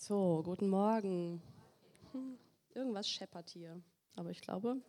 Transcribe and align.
So, 0.00 0.40
guten 0.42 0.70
Morgen. 0.70 1.42
Hm, 2.12 2.38
irgendwas 2.72 3.06
scheppert 3.06 3.50
hier, 3.50 3.78
aber 4.16 4.30
ich 4.30 4.40
glaube, 4.40 4.80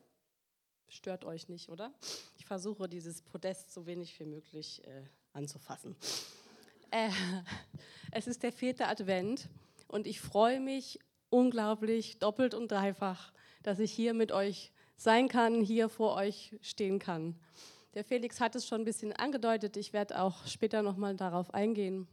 stört 0.87 1.25
euch 1.25 1.49
nicht, 1.49 1.67
oder? 1.67 1.93
Ich 2.37 2.45
versuche 2.45 2.87
dieses 2.87 3.21
Podest 3.21 3.74
so 3.74 3.85
wenig 3.85 4.17
wie 4.21 4.25
möglich 4.25 4.82
äh, 4.87 5.03
anzufassen. 5.33 5.97
Äh, 6.92 7.09
es 8.11 8.25
ist 8.25 8.41
der 8.41 8.54
vierte 8.54 8.88
Advent 8.88 9.50
und 9.89 10.07
ich 10.07 10.21
freue 10.21 10.61
mich 10.61 10.97
unglaublich 11.30 12.20
doppelt 12.20 12.54
und 12.54 12.71
dreifach, 12.71 13.34
dass 13.64 13.80
ich 13.80 13.91
hier 13.91 14.14
mit 14.14 14.32
euch 14.32 14.71
sein 14.96 15.28
kann, 15.28 15.59
hier 15.59 15.89
vor 15.89 16.16
euch 16.16 16.57
stehen 16.62 17.00
kann. 17.00 17.38
Der 17.96 18.05
Felix 18.05 18.39
hat 18.39 18.55
es 18.55 18.66
schon 18.66 18.84
ein 18.84 18.86
bisschen 18.86 19.12
angedeutet, 19.12 19.75
ich 19.75 19.91
werde 19.91 20.21
auch 20.21 20.48
später 20.48 20.82
nochmal 20.82 21.18
darauf 21.18 21.54
eingehen. 21.54 22.07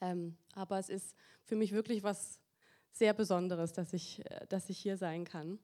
Ähm, 0.00 0.36
aber 0.54 0.78
es 0.78 0.88
ist 0.88 1.14
für 1.42 1.56
mich 1.56 1.72
wirklich 1.72 2.02
was 2.02 2.38
sehr 2.92 3.12
Besonderes, 3.12 3.72
dass 3.72 3.92
ich, 3.92 4.24
äh, 4.30 4.46
dass 4.48 4.70
ich 4.70 4.78
hier 4.78 4.96
sein 4.96 5.24
kann. 5.24 5.58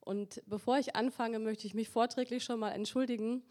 Und 0.00 0.42
bevor 0.46 0.78
ich 0.78 0.96
anfange, 0.96 1.38
möchte 1.38 1.66
ich 1.66 1.74
mich 1.74 1.88
vorträglich 1.88 2.44
schon 2.44 2.60
mal 2.60 2.72
entschuldigen 2.72 3.42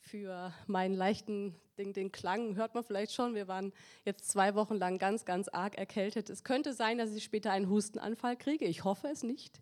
für 0.00 0.52
meinen 0.66 0.94
leichten, 0.94 1.54
den, 1.76 1.92
den 1.92 2.10
Klang 2.10 2.56
hört 2.56 2.74
man 2.74 2.82
vielleicht 2.82 3.12
schon. 3.12 3.34
Wir 3.34 3.46
waren 3.46 3.72
jetzt 4.04 4.28
zwei 4.28 4.54
Wochen 4.54 4.74
lang 4.74 4.98
ganz, 4.98 5.24
ganz 5.26 5.48
arg 5.48 5.76
erkältet. 5.76 6.30
Es 6.30 6.44
könnte 6.44 6.72
sein, 6.72 6.98
dass 6.98 7.14
ich 7.14 7.24
später 7.24 7.52
einen 7.52 7.68
Hustenanfall 7.68 8.36
kriege. 8.36 8.64
Ich 8.64 8.84
hoffe 8.84 9.08
es 9.08 9.22
nicht. 9.22 9.60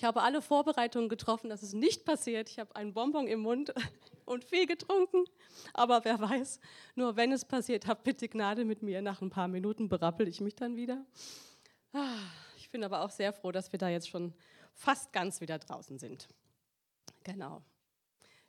Ich 0.00 0.04
habe 0.04 0.22
alle 0.22 0.40
Vorbereitungen 0.40 1.10
getroffen, 1.10 1.50
dass 1.50 1.62
es 1.62 1.74
nicht 1.74 2.06
passiert. 2.06 2.48
Ich 2.48 2.58
habe 2.58 2.74
einen 2.74 2.94
Bonbon 2.94 3.26
im 3.26 3.40
Mund 3.40 3.74
und 4.24 4.44
viel 4.44 4.66
getrunken. 4.66 5.26
Aber 5.74 6.06
wer 6.06 6.18
weiß, 6.18 6.58
nur 6.94 7.16
wenn 7.16 7.32
es 7.32 7.44
passiert, 7.44 7.86
habt 7.86 8.02
bitte 8.04 8.26
Gnade 8.26 8.64
mit 8.64 8.80
mir. 8.80 9.02
Nach 9.02 9.20
ein 9.20 9.28
paar 9.28 9.46
Minuten 9.46 9.90
berappel 9.90 10.26
ich 10.26 10.40
mich 10.40 10.56
dann 10.56 10.74
wieder. 10.74 11.04
Ah, 11.92 12.16
ich 12.56 12.70
bin 12.70 12.82
aber 12.82 13.02
auch 13.02 13.10
sehr 13.10 13.34
froh, 13.34 13.52
dass 13.52 13.72
wir 13.72 13.78
da 13.78 13.90
jetzt 13.90 14.08
schon 14.08 14.32
fast 14.72 15.12
ganz 15.12 15.42
wieder 15.42 15.58
draußen 15.58 15.98
sind. 15.98 16.28
Genau. 17.22 17.60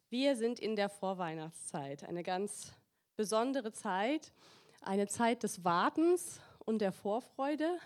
Wir 0.10 0.38
sind 0.38 0.58
in 0.58 0.78
der 0.78 0.88
Vorweihnachtszeit, 0.88 2.06
eine 2.06 2.24
ganz 2.24 2.72
besondere 3.18 3.74
Zeit, 3.74 4.32
eine 4.80 5.08
Zeit 5.08 5.44
des 5.44 5.66
Wartens 5.66 6.40
und 6.60 6.80
der 6.80 6.94
Vorfreude. 6.94 7.78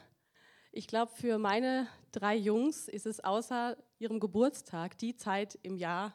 Ich 0.77 0.87
glaube, 0.87 1.09
für 1.15 1.37
meine 1.37 1.87
drei 2.11 2.35
Jungs 2.35 2.89
ist 2.89 3.05
es 3.05 3.21
außer 3.21 3.77
ihrem 3.97 4.19
Geburtstag 4.19 4.97
die 4.97 5.15
Zeit 5.15 5.57
im 5.63 5.77
Jahr, 5.77 6.13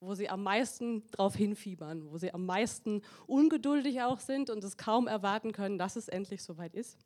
wo 0.00 0.14
sie 0.14 0.30
am 0.30 0.42
meisten 0.42 1.06
darauf 1.10 1.34
hinfiebern, 1.34 2.10
wo 2.10 2.16
sie 2.16 2.32
am 2.32 2.46
meisten 2.46 3.02
ungeduldig 3.26 4.00
auch 4.00 4.20
sind 4.20 4.48
und 4.48 4.64
es 4.64 4.78
kaum 4.78 5.06
erwarten 5.06 5.52
können, 5.52 5.76
dass 5.76 5.96
es 5.96 6.08
endlich 6.08 6.42
soweit 6.42 6.72
ist. 6.72 6.96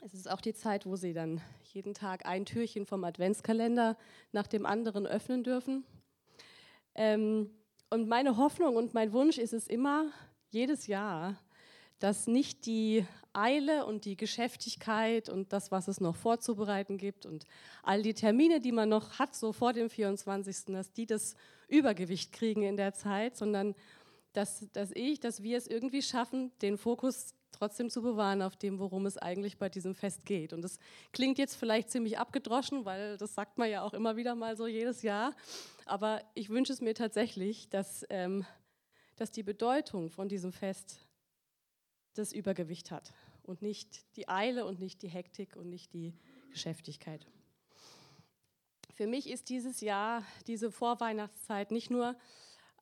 Es 0.00 0.14
ist 0.14 0.30
auch 0.30 0.40
die 0.40 0.54
Zeit, 0.54 0.86
wo 0.86 0.96
sie 0.96 1.12
dann 1.12 1.42
jeden 1.74 1.92
Tag 1.92 2.24
ein 2.24 2.46
Türchen 2.46 2.86
vom 2.86 3.04
Adventskalender 3.04 3.98
nach 4.32 4.46
dem 4.46 4.64
anderen 4.64 5.06
öffnen 5.06 5.44
dürfen. 5.44 5.84
Ähm, 6.94 7.50
und 7.90 8.08
meine 8.08 8.38
Hoffnung 8.38 8.76
und 8.76 8.94
mein 8.94 9.12
Wunsch 9.12 9.36
ist 9.36 9.52
es 9.52 9.66
immer, 9.66 10.10
jedes 10.48 10.86
Jahr, 10.86 11.36
dass 11.98 12.26
nicht 12.26 12.66
die 12.66 13.06
Eile 13.32 13.86
und 13.86 14.04
die 14.04 14.16
Geschäftigkeit 14.16 15.28
und 15.28 15.52
das, 15.52 15.70
was 15.70 15.88
es 15.88 16.00
noch 16.00 16.16
vorzubereiten 16.16 16.96
gibt 16.98 17.26
und 17.26 17.44
all 17.82 18.02
die 18.02 18.14
Termine, 18.14 18.60
die 18.60 18.72
man 18.72 18.88
noch 18.88 19.18
hat, 19.18 19.34
so 19.34 19.52
vor 19.52 19.72
dem 19.72 19.90
24., 19.90 20.66
dass 20.66 20.92
die 20.92 21.06
das 21.06 21.36
Übergewicht 21.68 22.32
kriegen 22.32 22.62
in 22.62 22.76
der 22.76 22.94
Zeit, 22.94 23.36
sondern 23.36 23.74
dass, 24.32 24.70
dass 24.72 24.90
ich, 24.92 25.20
dass 25.20 25.42
wir 25.42 25.56
es 25.56 25.66
irgendwie 25.66 26.02
schaffen, 26.02 26.52
den 26.60 26.78
Fokus 26.78 27.34
trotzdem 27.52 27.88
zu 27.88 28.02
bewahren 28.02 28.42
auf 28.42 28.56
dem, 28.56 28.78
worum 28.78 29.06
es 29.06 29.16
eigentlich 29.16 29.56
bei 29.56 29.68
diesem 29.68 29.94
Fest 29.94 30.26
geht. 30.26 30.52
Und 30.52 30.62
das 30.62 30.78
klingt 31.12 31.38
jetzt 31.38 31.56
vielleicht 31.56 31.90
ziemlich 31.90 32.18
abgedroschen, 32.18 32.84
weil 32.84 33.16
das 33.16 33.34
sagt 33.34 33.56
man 33.56 33.70
ja 33.70 33.82
auch 33.82 33.94
immer 33.94 34.16
wieder 34.16 34.34
mal 34.34 34.56
so 34.56 34.66
jedes 34.66 35.02
Jahr. 35.02 35.34
Aber 35.86 36.22
ich 36.34 36.50
wünsche 36.50 36.72
es 36.72 36.80
mir 36.80 36.94
tatsächlich, 36.94 37.68
dass, 37.70 38.04
ähm, 38.10 38.44
dass 39.16 39.30
die 39.30 39.42
Bedeutung 39.42 40.10
von 40.10 40.28
diesem 40.28 40.52
Fest 40.52 41.05
das 42.18 42.32
Übergewicht 42.32 42.90
hat 42.90 43.12
und 43.42 43.62
nicht 43.62 44.04
die 44.16 44.28
Eile 44.28 44.64
und 44.64 44.80
nicht 44.80 45.02
die 45.02 45.08
Hektik 45.08 45.56
und 45.56 45.68
nicht 45.68 45.92
die 45.92 46.14
Geschäftigkeit. 46.50 47.26
Für 48.94 49.06
mich 49.06 49.28
ist 49.28 49.50
dieses 49.50 49.80
Jahr, 49.80 50.22
diese 50.46 50.70
Vorweihnachtszeit 50.70 51.70
nicht 51.70 51.90
nur 51.90 52.16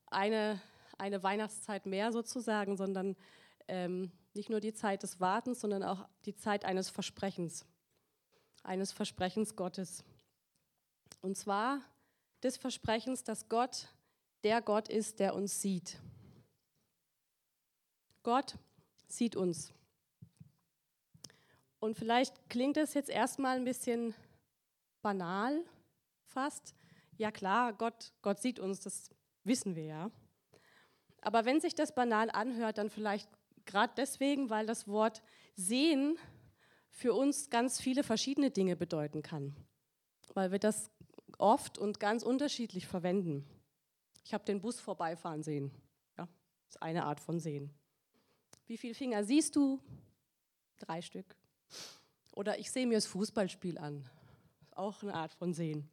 eine, 0.07 0.61
eine 0.97 1.23
Weihnachtszeit 1.23 1.87
mehr 1.87 2.13
sozusagen, 2.13 2.77
sondern 2.77 3.17
ähm, 3.67 4.13
nicht 4.33 4.51
nur 4.51 4.61
die 4.61 4.75
Zeit 4.75 5.03
des 5.03 5.21
Wartens, 5.21 5.61
sondern 5.61 5.83
auch 5.83 6.09
die 6.25 6.37
Zeit 6.37 6.65
eines 6.65 6.89
Versprechens, 6.89 7.67
eines 8.63 8.93
Versprechens 8.93 9.57
Gottes. 9.57 10.05
Und 11.21 11.37
zwar 11.37 11.81
des 12.43 12.57
Versprechens, 12.57 13.25
dass 13.25 13.49
Gott 13.49 13.89
der 14.45 14.61
Gott 14.61 14.89
ist, 14.89 15.19
der 15.21 15.35
uns 15.35 15.61
sieht. 15.61 15.99
Gott 18.23 18.57
sieht 19.09 19.37
uns. 19.37 19.73
Und 21.79 21.97
vielleicht 21.97 22.49
klingt 22.49 22.77
es 22.77 22.95
jetzt 22.95 23.11
erstmal 23.11 23.57
ein 23.57 23.65
bisschen 23.65 24.15
banal 25.03 25.63
fast. 26.25 26.75
Ja 27.19 27.31
klar, 27.31 27.73
Gott, 27.73 28.13
Gott 28.23 28.41
sieht 28.41 28.59
uns, 28.59 28.81
das 28.81 29.11
wissen 29.45 29.77
wir 29.77 29.85
ja. 29.85 30.11
Aber 31.21 31.45
wenn 31.45 31.61
sich 31.61 31.75
das 31.75 31.95
banal 31.95 32.31
anhört, 32.31 32.79
dann 32.79 32.91
vielleicht 32.91 33.29
Gerade 33.67 33.95
deswegen, 33.97 34.51
weil 34.51 34.67
das 34.67 34.89
Wort 34.89 35.23
sehen 35.57 36.19
für 36.91 37.15
uns 37.15 37.51
ganz 37.51 37.81
viele 37.81 38.03
verschiedene 38.03 38.51
Dinge 38.51 38.77
bedeuten 38.77 39.23
kann. 39.23 39.57
Weil 40.35 40.53
wir 40.53 40.59
das 40.59 40.91
oft 41.39 41.79
und 41.79 41.99
ganz 41.99 42.23
unterschiedlich 42.23 42.87
verwenden. 42.87 43.45
Ich 44.25 44.35
habe 44.35 44.45
den 44.45 44.61
Bus 44.61 44.81
vorbeifahren 44.81 45.43
sehen. 45.43 45.71
Ja, 46.17 46.29
das 46.67 46.77
ist 46.77 46.83
eine 46.83 47.05
Art 47.05 47.21
von 47.21 47.41
sehen. 47.41 47.75
Wie 48.67 48.79
viele 48.79 48.95
Finger 48.95 49.25
siehst 49.25 49.57
du? 49.57 49.79
Drei 50.79 51.03
Stück. 51.03 51.37
Oder 52.33 52.59
ich 52.59 52.71
sehe 52.71 52.87
mir 52.87 52.95
das 52.95 53.07
Fußballspiel 53.07 53.79
an. 53.79 54.09
Auch 54.71 55.03
eine 55.03 55.15
Art 55.15 55.33
von 55.33 55.53
sehen. 55.53 55.89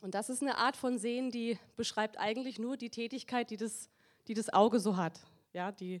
Und 0.00 0.14
das 0.14 0.30
ist 0.30 0.42
eine 0.42 0.58
Art 0.58 0.76
von 0.76 0.98
Sehen, 0.98 1.30
die 1.30 1.58
beschreibt 1.76 2.18
eigentlich 2.18 2.58
nur 2.58 2.76
die 2.76 2.90
Tätigkeit, 2.90 3.50
die 3.50 3.56
das, 3.56 3.90
die 4.28 4.34
das 4.34 4.52
Auge 4.52 4.78
so 4.78 4.96
hat. 4.96 5.20
Ja, 5.52 5.72
die, 5.72 6.00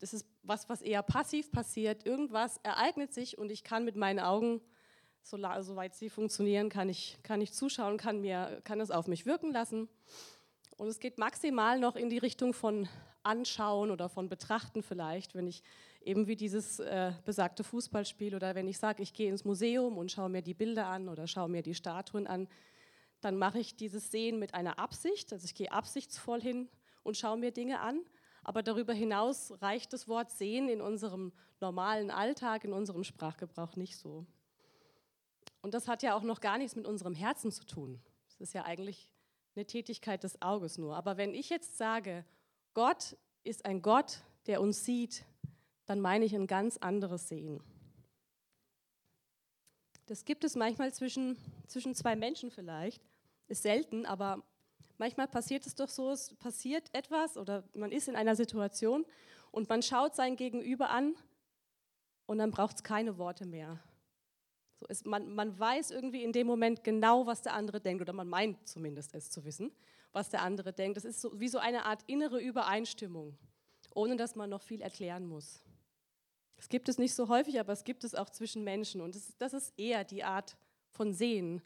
das 0.00 0.14
ist 0.14 0.26
was, 0.42 0.68
was 0.68 0.82
eher 0.82 1.02
passiv 1.02 1.52
passiert. 1.52 2.04
Irgendwas 2.04 2.58
ereignet 2.64 3.12
sich 3.12 3.38
und 3.38 3.52
ich 3.52 3.62
kann 3.62 3.84
mit 3.84 3.94
meinen 3.94 4.18
Augen, 4.18 4.60
so, 5.22 5.36
soweit 5.60 5.94
sie 5.94 6.10
funktionieren, 6.10 6.70
kann 6.70 6.88
ich, 6.88 7.18
kann 7.22 7.40
ich 7.40 7.52
zuschauen, 7.52 7.98
kann, 7.98 8.20
mir, 8.20 8.60
kann 8.64 8.80
es 8.80 8.90
auf 8.90 9.06
mich 9.06 9.26
wirken 9.26 9.52
lassen. 9.52 9.88
Und 10.76 10.88
es 10.88 10.98
geht 10.98 11.18
maximal 11.18 11.78
noch 11.78 11.94
in 11.94 12.10
die 12.10 12.18
Richtung 12.18 12.52
von 12.52 12.88
Anschauen 13.22 13.90
oder 13.90 14.08
von 14.08 14.28
Betrachten 14.28 14.82
vielleicht, 14.82 15.34
wenn 15.34 15.46
ich 15.46 15.62
eben 16.00 16.26
wie 16.26 16.36
dieses 16.36 16.80
äh, 16.80 17.12
besagte 17.24 17.64
Fußballspiel 17.64 18.34
oder 18.34 18.54
wenn 18.54 18.68
ich 18.68 18.78
sage, 18.78 19.02
ich 19.02 19.12
gehe 19.12 19.28
ins 19.28 19.44
Museum 19.44 19.98
und 19.98 20.10
schaue 20.10 20.28
mir 20.28 20.42
die 20.42 20.54
Bilder 20.54 20.86
an 20.86 21.08
oder 21.08 21.26
schaue 21.26 21.48
mir 21.48 21.62
die 21.62 21.74
Statuen 21.74 22.26
an, 22.26 22.48
dann 23.20 23.36
mache 23.36 23.58
ich 23.58 23.76
dieses 23.76 24.10
Sehen 24.10 24.38
mit 24.38 24.54
einer 24.54 24.78
Absicht, 24.78 25.32
also 25.32 25.44
ich 25.44 25.54
gehe 25.54 25.70
absichtsvoll 25.70 26.40
hin 26.40 26.68
und 27.02 27.16
schaue 27.16 27.36
mir 27.36 27.50
Dinge 27.50 27.80
an 27.80 28.00
aber 28.42 28.62
darüber 28.62 28.92
hinaus 28.92 29.52
reicht 29.60 29.92
das 29.92 30.08
Wort 30.08 30.30
sehen 30.30 30.68
in 30.68 30.80
unserem 30.80 31.32
normalen 31.60 32.10
Alltag, 32.10 32.64
in 32.64 32.72
unserem 32.72 33.04
Sprachgebrauch 33.04 33.76
nicht 33.76 33.96
so. 33.96 34.26
Und 35.62 35.74
das 35.74 35.88
hat 35.88 36.02
ja 36.02 36.14
auch 36.14 36.22
noch 36.22 36.40
gar 36.40 36.56
nichts 36.56 36.74
mit 36.74 36.86
unserem 36.86 37.14
Herzen 37.14 37.52
zu 37.52 37.64
tun. 37.64 38.00
Das 38.28 38.40
ist 38.40 38.54
ja 38.54 38.64
eigentlich 38.64 39.12
eine 39.54 39.66
Tätigkeit 39.66 40.24
des 40.24 40.40
Auges 40.40 40.78
nur. 40.78 40.96
Aber 40.96 41.18
wenn 41.18 41.34
ich 41.34 41.50
jetzt 41.50 41.76
sage, 41.76 42.24
Gott 42.80 43.14
ist 43.44 43.66
ein 43.66 43.82
Gott, 43.82 44.22
der 44.46 44.62
uns 44.62 44.86
sieht, 44.86 45.26
dann 45.84 46.00
meine 46.00 46.24
ich 46.24 46.34
ein 46.34 46.46
ganz 46.46 46.78
anderes 46.78 47.28
Sehen. 47.28 47.62
Das 50.06 50.24
gibt 50.24 50.44
es 50.44 50.56
manchmal 50.56 50.90
zwischen, 50.94 51.36
zwischen 51.66 51.94
zwei 51.94 52.16
Menschen 52.16 52.50
vielleicht. 52.50 53.02
Ist 53.48 53.64
selten, 53.64 54.06
aber 54.06 54.42
Manchmal 54.96 55.28
passiert 55.28 55.66
es 55.66 55.74
doch 55.74 55.88
so, 55.88 56.10
es 56.10 56.34
passiert 56.34 56.94
etwas 56.94 57.38
oder 57.38 57.64
man 57.72 57.90
ist 57.90 58.06
in 58.06 58.16
einer 58.16 58.36
Situation 58.36 59.06
und 59.50 59.66
man 59.66 59.82
schaut 59.82 60.14
sein 60.14 60.36
Gegenüber 60.36 60.90
an 60.90 61.14
und 62.26 62.36
dann 62.36 62.50
braucht 62.50 62.76
es 62.76 62.82
keine 62.82 63.16
Worte 63.16 63.46
mehr. 63.46 63.78
So 64.78 64.86
ist, 64.88 65.06
man, 65.06 65.34
man 65.34 65.58
weiß 65.58 65.90
irgendwie 65.90 66.22
in 66.22 66.32
dem 66.32 66.46
Moment 66.46 66.84
genau, 66.84 67.24
was 67.24 67.40
der 67.40 67.54
andere 67.54 67.80
denkt 67.80 68.02
oder 68.02 68.12
man 68.12 68.28
meint 68.28 68.68
zumindest 68.68 69.14
es 69.14 69.30
zu 69.30 69.42
wissen, 69.46 69.72
was 70.12 70.30
der 70.30 70.42
andere 70.42 70.72
denkt. 70.72 70.96
Das 70.96 71.04
ist 71.04 71.20
so, 71.20 71.38
wie 71.38 71.48
so 71.48 71.58
eine 71.58 71.84
Art 71.84 72.02
innere 72.06 72.40
Übereinstimmung, 72.40 73.36
ohne 73.94 74.16
dass 74.16 74.34
man 74.34 74.50
noch 74.50 74.62
viel 74.62 74.80
erklären 74.80 75.26
muss. 75.26 75.62
Das 76.56 76.68
gibt 76.68 76.88
es 76.88 76.98
nicht 76.98 77.14
so 77.14 77.28
häufig, 77.28 77.58
aber 77.58 77.72
es 77.72 77.84
gibt 77.84 78.04
es 78.04 78.14
auch 78.14 78.28
zwischen 78.28 78.64
Menschen 78.64 79.00
und 79.00 79.14
das, 79.14 79.34
das 79.38 79.54
ist 79.54 79.72
eher 79.78 80.04
die 80.04 80.24
Art 80.24 80.56
von 80.90 81.14
Sehen, 81.14 81.62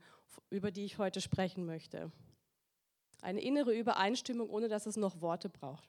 über 0.50 0.70
die 0.70 0.84
ich 0.84 0.98
heute 0.98 1.20
sprechen 1.20 1.66
möchte. 1.66 2.12
Eine 3.20 3.40
innere 3.40 3.74
Übereinstimmung, 3.74 4.50
ohne 4.50 4.68
dass 4.68 4.86
es 4.86 4.96
noch 4.96 5.20
Worte 5.20 5.48
braucht. 5.48 5.88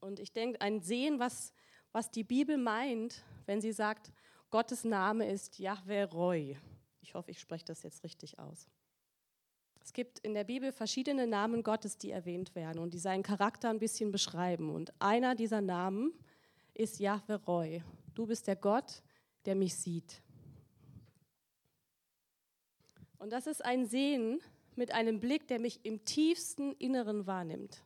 Und 0.00 0.18
ich 0.18 0.32
denke, 0.32 0.60
ein 0.60 0.80
Sehen, 0.80 1.18
was, 1.18 1.52
was 1.92 2.10
die 2.10 2.24
Bibel 2.24 2.56
meint, 2.56 3.22
wenn 3.46 3.60
sie 3.60 3.72
sagt, 3.72 4.12
Gottes 4.50 4.84
Name 4.84 5.30
ist 5.30 5.58
Yahweh 5.58 6.04
Roy. 6.04 6.58
Ich 7.00 7.14
hoffe, 7.14 7.30
ich 7.30 7.38
spreche 7.38 7.66
das 7.66 7.82
jetzt 7.82 8.02
richtig 8.02 8.38
aus. 8.38 8.66
Es 9.88 9.94
gibt 9.94 10.18
in 10.18 10.34
der 10.34 10.44
Bibel 10.44 10.70
verschiedene 10.70 11.26
Namen 11.26 11.62
Gottes, 11.62 11.96
die 11.96 12.10
erwähnt 12.10 12.54
werden 12.54 12.78
und 12.78 12.92
die 12.92 12.98
seinen 12.98 13.22
Charakter 13.22 13.70
ein 13.70 13.78
bisschen 13.78 14.12
beschreiben. 14.12 14.68
Und 14.68 14.92
einer 15.00 15.34
dieser 15.34 15.62
Namen 15.62 16.12
ist 16.74 17.00
Yahweh 17.00 17.36
Roy. 17.46 17.82
Du 18.14 18.26
bist 18.26 18.46
der 18.48 18.56
Gott, 18.56 19.02
der 19.46 19.54
mich 19.54 19.74
sieht. 19.74 20.20
Und 23.16 23.32
das 23.32 23.46
ist 23.46 23.64
ein 23.64 23.86
Sehen 23.86 24.40
mit 24.76 24.92
einem 24.92 25.20
Blick, 25.20 25.48
der 25.48 25.58
mich 25.58 25.80
im 25.86 26.04
tiefsten 26.04 26.74
Inneren 26.74 27.26
wahrnimmt, 27.26 27.82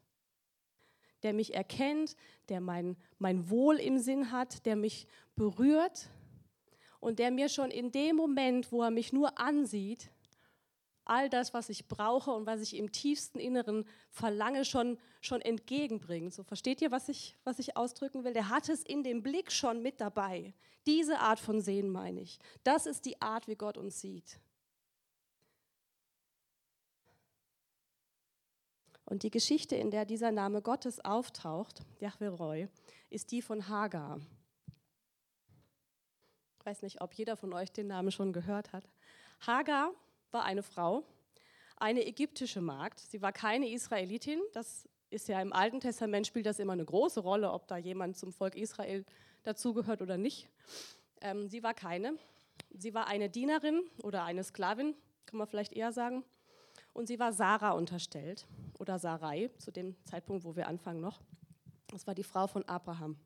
der 1.23 1.33
mich 1.33 1.55
erkennt, 1.55 2.17
der 2.49 2.61
mein, 2.61 2.97
mein 3.21 3.49
Wohl 3.49 3.77
im 3.77 4.01
Sinn 4.01 4.33
hat, 4.33 4.67
der 4.67 4.75
mich 4.75 5.07
berührt 5.37 6.09
und 6.99 7.21
der 7.21 7.31
mir 7.31 7.49
schon 7.49 7.71
in 7.71 7.93
dem 7.93 8.17
Moment, 8.17 8.73
wo 8.73 8.83
er 8.83 8.91
mich 8.91 9.13
nur 9.13 9.39
ansieht, 9.39 10.11
all 11.13 11.29
das, 11.29 11.53
was 11.53 11.69
ich 11.69 11.89
brauche 11.89 12.31
und 12.31 12.47
was 12.47 12.63
ich 12.63 12.75
im 12.77 12.91
tiefsten 12.91 13.39
Inneren 13.39 13.85
verlange, 14.09 14.65
schon, 14.65 14.99
schon 15.21 15.43
entgegenbringt. 15.43 16.33
So 16.33 16.43
versteht 16.43 16.81
ihr, 16.81 16.91
was 16.91 17.11
ich, 17.11 17.37
was 17.45 17.59
ich 17.59 17.77
ausdrücken 17.77 18.25
will? 18.25 18.33
Der 18.33 18.49
hat 18.49 18.71
es 18.71 18.83
in 18.83 19.03
dem 19.03 19.23
Blick 19.23 19.53
schon 19.53 19.83
mit 19.83 20.01
dabei. 20.01 20.55
Diese 20.87 21.19
Art 21.19 21.39
von 21.39 21.61
Sehen 21.61 21.91
meine 21.91 22.23
ich. 22.23 22.39
Das 22.65 22.87
ist 22.87 23.05
die 23.05 23.21
Art, 23.21 23.47
wie 23.47 23.57
Gott 23.57 23.77
uns 23.77 24.01
sieht. 24.01 24.41
Und 29.05 29.23
die 29.23 29.31
Geschichte, 29.31 29.77
in 29.77 29.91
der 29.91 30.07
dieser 30.07 30.33
Name 30.33 30.63
Gottes 30.63 30.99
auftaucht, 31.05 31.83
Yahweh 32.01 32.29
Roy, 32.29 32.69
ist 33.11 33.31
die 33.33 33.43
von 33.43 33.69
Hagar. 33.69 34.19
Ich 36.59 36.65
weiß 36.65 36.81
nicht, 36.81 37.03
ob 37.03 37.13
jeder 37.13 37.37
von 37.37 37.53
euch 37.53 37.71
den 37.71 37.89
Namen 37.89 38.11
schon 38.11 38.33
gehört 38.33 38.73
hat. 38.73 38.89
Hagar 39.41 39.93
war 40.33 40.45
eine 40.45 40.63
Frau, 40.63 41.05
eine 41.77 42.07
ägyptische 42.07 42.61
Magd. 42.61 43.01
Sie 43.01 43.23
war 43.23 43.33
keine 43.33 43.69
Israelitin. 43.69 44.41
Das 44.53 44.89
ist 45.11 45.29
ja 45.29 45.41
im 45.41 45.53
Alten 45.53 45.81
Testament 45.81 46.27
spielt 46.27 46.47
das 46.47 46.59
immer 46.59 46.73
eine 46.73 46.85
große 46.85 47.21
Rolle, 47.21 47.53
ob 47.53 47.67
da 47.69 47.77
jemand 47.77 48.17
zum 48.17 48.33
Volk 48.33 48.57
Israel 48.57 49.05
dazugehört 49.43 50.01
oder 50.01 50.17
nicht. 50.17 50.49
Ähm, 51.21 51.49
sie 51.49 51.63
war 51.63 51.75
keine. 51.75 52.17
Sie 52.71 52.95
war 52.95 53.07
eine 53.07 53.29
Dienerin 53.29 53.83
oder 54.03 54.25
eine 54.25 54.45
Sklavin, 54.45 54.95
kann 55.27 55.39
man 55.39 55.47
vielleicht 55.47 55.73
eher 55.73 55.93
sagen. 55.93 56.25
Und 56.93 57.07
sie 57.07 57.19
war 57.19 57.33
Sarah 57.33 57.73
unterstellt 57.73 58.47
oder 58.79 58.99
Sarai 58.99 59.51
zu 59.59 59.71
dem 59.71 59.97
Zeitpunkt, 60.05 60.45
wo 60.45 60.57
wir 60.57 60.69
anfangen 60.69 61.01
noch. 61.01 61.21
Das 61.89 62.07
war 62.07 62.15
die 62.15 62.25
Frau 62.25 62.47
von 62.47 62.65
Abraham. 62.65 63.19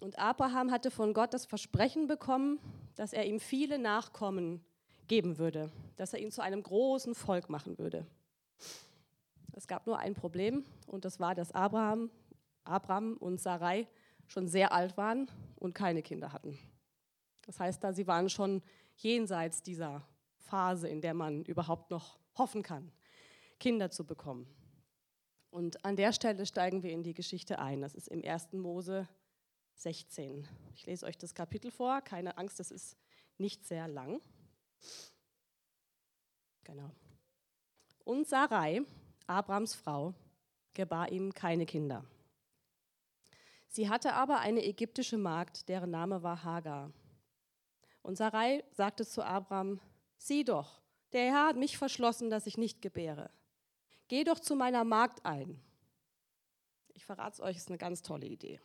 Und 0.00 0.18
Abraham 0.18 0.70
hatte 0.70 0.90
von 0.90 1.14
Gott 1.14 1.32
das 1.32 1.46
Versprechen 1.46 2.06
bekommen, 2.06 2.58
dass 2.96 3.12
er 3.12 3.24
ihm 3.24 3.38
viele 3.38 3.78
Nachkommen 3.78 4.64
geben 5.08 5.38
würde, 5.38 5.70
dass 5.96 6.12
er 6.12 6.20
ihn 6.20 6.30
zu 6.30 6.42
einem 6.42 6.62
großen 6.62 7.14
Volk 7.14 7.48
machen 7.48 7.78
würde. 7.78 8.06
Es 9.52 9.66
gab 9.66 9.86
nur 9.86 9.98
ein 9.98 10.14
Problem 10.14 10.64
und 10.86 11.04
das 11.04 11.20
war, 11.20 11.34
dass 11.34 11.52
Abraham, 11.52 12.10
Abraham 12.64 13.16
und 13.18 13.40
Sarai 13.40 13.86
schon 14.26 14.48
sehr 14.48 14.72
alt 14.72 14.96
waren 14.96 15.30
und 15.56 15.74
keine 15.74 16.02
Kinder 16.02 16.32
hatten. 16.32 16.58
Das 17.42 17.60
heißt, 17.60 17.82
da 17.82 17.92
sie 17.92 18.06
waren 18.06 18.30
schon 18.30 18.62
jenseits 18.96 19.62
dieser 19.62 20.06
Phase, 20.36 20.88
in 20.88 21.00
der 21.00 21.14
man 21.14 21.44
überhaupt 21.44 21.90
noch 21.90 22.18
hoffen 22.36 22.62
kann, 22.62 22.90
Kinder 23.58 23.90
zu 23.90 24.04
bekommen. 24.04 24.46
Und 25.50 25.84
an 25.84 25.96
der 25.96 26.12
Stelle 26.12 26.46
steigen 26.46 26.82
wir 26.82 26.92
in 26.92 27.02
die 27.02 27.14
Geschichte 27.14 27.58
ein. 27.58 27.82
Das 27.82 27.94
ist 27.94 28.08
im 28.08 28.24
1. 28.24 28.52
Mose 28.52 29.06
16. 29.74 30.48
Ich 30.74 30.86
lese 30.86 31.04
euch 31.04 31.18
das 31.18 31.34
Kapitel 31.34 31.70
vor. 31.70 32.00
Keine 32.00 32.38
Angst, 32.38 32.58
das 32.58 32.70
ist 32.70 32.96
nicht 33.36 33.66
sehr 33.66 33.86
lang. 33.88 34.22
Genau. 36.64 36.90
Und 38.04 38.26
Sarai, 38.26 38.82
Abrams 39.26 39.74
Frau, 39.74 40.14
gebar 40.74 41.10
ihm 41.10 41.32
keine 41.32 41.66
Kinder. 41.66 42.04
Sie 43.68 43.88
hatte 43.88 44.14
aber 44.14 44.40
eine 44.40 44.64
ägyptische 44.64 45.16
Magd, 45.16 45.68
deren 45.68 45.90
Name 45.90 46.22
war 46.22 46.44
Hagar. 46.44 46.92
Und 48.02 48.16
Sarai 48.16 48.64
sagte 48.70 49.06
zu 49.06 49.22
Abram, 49.22 49.80
sieh 50.18 50.44
doch, 50.44 50.82
der 51.12 51.32
Herr 51.32 51.46
hat 51.48 51.56
mich 51.56 51.78
verschlossen, 51.78 52.30
dass 52.30 52.46
ich 52.46 52.58
nicht 52.58 52.82
gebäre. 52.82 53.30
Geh 54.08 54.24
doch 54.24 54.38
zu 54.38 54.56
meiner 54.56 54.84
Magd 54.84 55.24
ein. 55.24 55.60
Ich 56.94 57.04
verrate 57.04 57.34
es 57.34 57.40
euch, 57.40 57.56
ist 57.56 57.68
eine 57.68 57.78
ganz 57.78 58.02
tolle 58.02 58.26
Idee. 58.26 58.60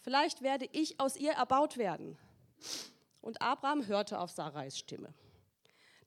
Vielleicht 0.00 0.42
werde 0.42 0.68
ich 0.72 1.00
aus 1.00 1.16
ihr 1.16 1.32
erbaut 1.32 1.76
werden. 1.76 2.16
Und 3.20 3.42
Abraham 3.42 3.86
hörte 3.86 4.18
auf 4.18 4.30
Sarais 4.30 4.78
Stimme. 4.78 5.12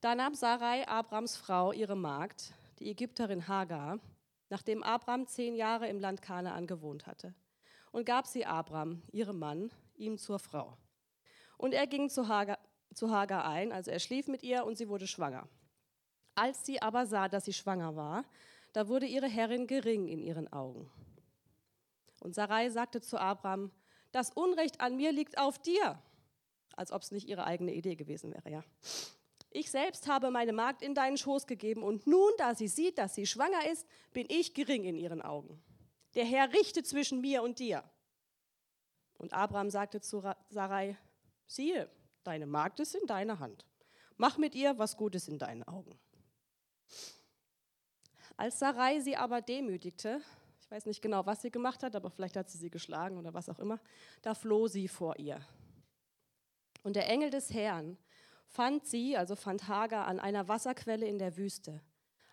Da 0.02 0.16
nahm 0.16 0.36
Sarai, 0.36 0.88
Abrams 0.88 1.38
Frau, 1.38 1.72
ihre 1.72 1.96
Magd, 1.96 2.54
die 2.80 2.90
Ägypterin 2.90 3.48
Hagar, 3.48 4.00
nachdem 4.50 4.84
Abraham 4.84 5.28
zehn 5.28 5.56
Jahre 5.56 5.88
im 5.88 6.00
Land 6.00 6.22
Kanaan 6.22 6.68
gewohnt 6.68 7.08
hatte, 7.08 7.34
und 7.92 8.06
gab 8.06 8.28
sie 8.28 8.46
Abraham, 8.46 9.02
ihrem 9.12 9.40
Mann, 9.40 9.72
ihm 9.96 10.18
zur 10.18 10.40
Frau. 10.40 10.78
Und 11.58 11.74
er 11.74 11.88
ging 11.88 12.10
zu 12.10 12.28
Hagar, 12.28 12.60
zu 12.94 13.12
Hagar 13.12 13.46
ein, 13.46 13.72
also 13.72 13.92
er 13.92 14.00
schlief 14.00 14.28
mit 14.28 14.44
ihr 14.44 14.66
und 14.66 14.78
sie 14.78 14.90
wurde 14.90 15.08
schwanger. 15.08 15.48
Als 16.36 16.66
sie 16.66 16.82
aber 16.82 17.06
sah, 17.06 17.30
dass 17.30 17.46
sie 17.46 17.54
schwanger 17.54 17.96
war, 17.96 18.26
da 18.74 18.88
wurde 18.88 19.06
ihre 19.06 19.28
Herrin 19.28 19.68
gering 19.68 20.08
in 20.08 20.20
ihren 20.20 20.52
Augen. 20.52 20.92
Und 22.20 22.34
Sarai 22.34 22.70
sagte 22.70 23.02
zu 23.02 23.20
Abraham, 23.20 23.72
das 24.12 24.32
Unrecht 24.32 24.82
an 24.82 24.98
mir 24.98 25.12
liegt 25.12 25.38
auf 25.38 25.60
dir 25.60 26.02
als 26.76 26.92
ob 26.92 27.02
es 27.02 27.12
nicht 27.12 27.28
ihre 27.28 27.46
eigene 27.46 27.74
Idee 27.74 27.96
gewesen 27.96 28.34
wäre, 28.34 28.50
ja. 28.50 28.64
Ich 29.56 29.70
selbst 29.70 30.08
habe 30.08 30.32
meine 30.32 30.52
Magd 30.52 30.82
in 30.82 30.96
deinen 30.96 31.18
Schoß 31.18 31.46
gegeben 31.46 31.84
und 31.84 32.08
nun, 32.08 32.32
da 32.38 32.56
sie 32.56 32.68
sieht, 32.68 32.98
dass 32.98 33.14
sie 33.14 33.28
schwanger 33.28 33.70
ist, 33.72 33.88
bin 34.12 34.26
ich 34.30 34.56
gering 34.56 34.84
in 34.84 34.98
ihren 34.98 35.22
Augen. 35.22 35.62
Der 36.16 36.26
Herr 36.26 36.52
richte 36.54 36.82
zwischen 36.84 37.22
mir 37.22 37.44
und 37.44 37.60
dir. 37.60 37.84
Und 39.20 39.34
Abraham 39.34 39.70
sagte 39.70 40.02
zu 40.02 40.24
Sarai, 40.50 40.98
siehe, 41.46 41.90
deine 42.24 42.48
Magd 42.48 42.80
ist 42.80 42.96
in 42.96 43.06
deiner 43.06 43.40
Hand. 43.40 43.66
Mach 44.18 44.38
mit 44.38 44.56
ihr, 44.56 44.78
was 44.80 44.98
Gutes 44.98 45.28
in 45.28 45.38
deinen 45.38 45.64
Augen. 45.64 46.00
Als 48.36 48.58
Sarai 48.58 49.00
sie 49.00 49.16
aber 49.16 49.42
demütigte, 49.42 50.22
ich 50.62 50.72
weiß 50.72 50.88
nicht 50.88 51.02
genau, 51.02 51.26
was 51.28 51.44
sie 51.44 51.52
gemacht 51.52 51.84
hat, 51.84 51.96
aber 51.96 52.10
vielleicht 52.10 52.36
hat 52.36 52.50
sie 52.50 52.58
sie 52.58 52.72
geschlagen 52.72 53.18
oder 53.18 53.34
was 53.36 53.50
auch 53.50 53.60
immer, 53.60 53.80
da 54.24 54.34
floh 54.34 54.68
sie 54.68 54.88
vor 54.88 55.20
ihr. 55.20 55.46
Und 56.84 56.96
der 56.96 57.10
Engel 57.10 57.30
des 57.30 57.54
Herrn 57.54 57.98
fand 58.46 58.86
sie, 58.86 59.18
also 59.18 59.36
fand 59.36 59.68
Hagar, 59.68 60.08
an 60.08 60.20
einer 60.20 60.48
Wasserquelle 60.48 61.08
in 61.08 61.18
der 61.18 61.38
Wüste, 61.38 61.82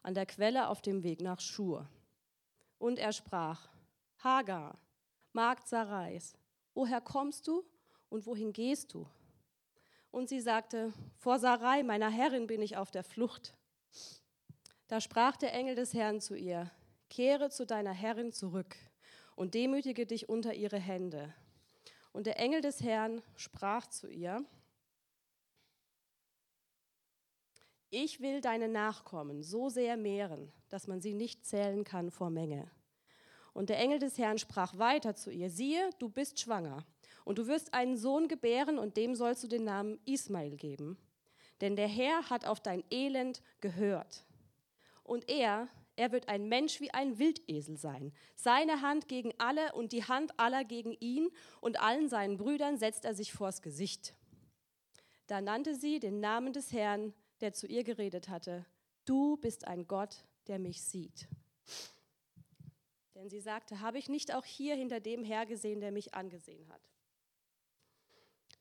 an 0.02 0.14
der 0.14 0.26
Quelle 0.26 0.68
auf 0.68 0.82
dem 0.82 1.02
Weg 1.02 1.20
nach 1.20 1.40
Schur. 1.40 1.88
Und 2.78 2.98
er 2.98 3.12
sprach, 3.12 3.68
Hagar, 4.18 4.78
Magd 5.32 5.68
Sarais, 5.68 6.34
woher 6.74 7.00
kommst 7.00 7.46
du 7.46 7.64
und 8.08 8.26
wohin 8.26 8.52
gehst 8.52 8.92
du? 8.92 9.06
Und 10.10 10.28
sie 10.28 10.40
sagte, 10.40 10.92
vor 11.16 11.38
Sarai, 11.38 11.84
meiner 11.84 12.10
Herrin, 12.10 12.48
bin 12.48 12.62
ich 12.62 12.76
auf 12.76 12.90
der 12.90 13.04
Flucht. 13.04 13.54
Da 14.88 15.00
sprach 15.00 15.36
der 15.36 15.54
Engel 15.54 15.76
des 15.76 15.94
Herrn 15.94 16.20
zu 16.20 16.34
ihr, 16.34 16.70
kehre 17.08 17.50
zu 17.50 17.64
deiner 17.64 17.92
Herrin 17.92 18.32
zurück 18.32 18.76
und 19.36 19.54
demütige 19.54 20.04
dich 20.04 20.28
unter 20.28 20.52
ihre 20.54 20.78
Hände. 20.78 21.32
Und 22.12 22.26
der 22.26 22.38
Engel 22.38 22.60
des 22.60 22.82
Herrn 22.82 23.22
sprach 23.36 23.86
zu 23.86 24.08
ihr, 24.08 24.44
ich 27.90 28.20
will 28.20 28.40
deine 28.40 28.68
Nachkommen 28.68 29.42
so 29.42 29.68
sehr 29.68 29.96
mehren, 29.96 30.52
dass 30.68 30.86
man 30.86 31.00
sie 31.00 31.14
nicht 31.14 31.44
zählen 31.44 31.82
kann 31.84 32.10
vor 32.10 32.30
Menge. 32.30 32.70
Und 33.52 33.68
der 33.68 33.78
Engel 33.78 33.98
des 33.98 34.16
Herrn 34.16 34.38
sprach 34.38 34.78
weiter 34.78 35.16
zu 35.16 35.30
ihr, 35.30 35.50
siehe, 35.50 35.90
du 35.98 36.08
bist 36.08 36.38
schwanger 36.38 36.86
und 37.24 37.38
du 37.38 37.48
wirst 37.48 37.74
einen 37.74 37.96
Sohn 37.96 38.28
gebären 38.28 38.78
und 38.78 38.96
dem 38.96 39.16
sollst 39.16 39.42
du 39.42 39.48
den 39.48 39.64
Namen 39.64 39.98
Ismael 40.04 40.56
geben. 40.56 40.96
Denn 41.60 41.76
der 41.76 41.88
Herr 41.88 42.30
hat 42.30 42.46
auf 42.46 42.60
dein 42.60 42.84
Elend 42.90 43.42
gehört. 43.60 44.24
Und 45.02 45.28
er 45.28 45.68
er 46.00 46.12
wird 46.12 46.28
ein 46.28 46.48
Mensch 46.48 46.80
wie 46.80 46.94
ein 46.94 47.18
Wildesel 47.18 47.76
sein. 47.76 48.14
Seine 48.34 48.80
Hand 48.80 49.06
gegen 49.06 49.34
alle 49.36 49.74
und 49.74 49.92
die 49.92 50.02
Hand 50.02 50.32
aller 50.40 50.64
gegen 50.64 50.96
ihn 50.98 51.28
und 51.60 51.78
allen 51.78 52.08
seinen 52.08 52.38
Brüdern 52.38 52.78
setzt 52.78 53.04
er 53.04 53.14
sich 53.14 53.34
vors 53.34 53.60
Gesicht. 53.60 54.14
Da 55.26 55.42
nannte 55.42 55.74
sie 55.74 56.00
den 56.00 56.18
Namen 56.18 56.54
des 56.54 56.72
Herrn, 56.72 57.12
der 57.42 57.52
zu 57.52 57.66
ihr 57.66 57.84
geredet 57.84 58.30
hatte. 58.30 58.64
Du 59.04 59.36
bist 59.36 59.66
ein 59.66 59.86
Gott, 59.86 60.24
der 60.46 60.58
mich 60.58 60.82
sieht. 60.82 61.28
Denn 63.14 63.28
sie 63.28 63.40
sagte, 63.40 63.80
habe 63.80 63.98
ich 63.98 64.08
nicht 64.08 64.34
auch 64.34 64.46
hier 64.46 64.76
hinter 64.76 65.00
dem 65.00 65.22
Herr 65.22 65.44
gesehen, 65.44 65.80
der 65.80 65.92
mich 65.92 66.14
angesehen 66.14 66.66
hat. 66.70 66.80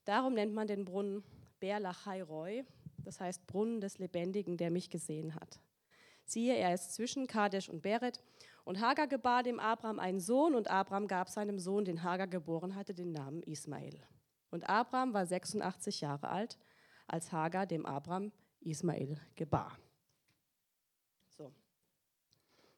Darum 0.04 0.34
nennt 0.34 0.54
man 0.54 0.68
den 0.68 0.84
Brunnen 0.84 1.24
Berlachai 1.62 2.22
Roy, 2.22 2.66
das 2.98 3.22
heißt 3.22 3.48
Brunnen 3.48 3.80
des 3.80 3.98
Lebendigen, 3.98 4.58
der 4.58 4.72
mich 4.72 4.90
gesehen 4.90 5.36
hat. 5.36 5.62
Siehe, 6.30 6.56
er 6.56 6.74
ist 6.74 6.94
zwischen 6.94 7.28
Kadesh 7.28 7.70
und 7.70 7.82
Beret 7.82 8.22
Und 8.64 8.80
Hagar 8.80 9.08
gebar 9.08 9.44
dem 9.44 9.60
Abraham 9.60 10.00
einen 10.00 10.20
Sohn 10.20 10.56
und 10.56 10.70
Abraham 10.70 11.08
gab 11.08 11.30
seinem 11.30 11.60
Sohn, 11.60 11.86
den 11.86 12.04
Hagar 12.04 12.28
geboren 12.28 12.76
hatte, 12.76 12.94
den 12.94 13.12
Namen 13.12 13.42
Ismael. 13.44 14.00
Und 14.52 14.70
Abraham 14.70 15.14
war 15.14 15.26
86 15.26 16.02
Jahre 16.02 16.30
alt, 16.30 16.58
als 17.08 17.32
Hagar 17.32 17.66
dem 17.66 17.86
Abraham 17.86 18.32
Ismael 18.62 19.20
gebar. 19.36 19.80
So. 21.30 21.52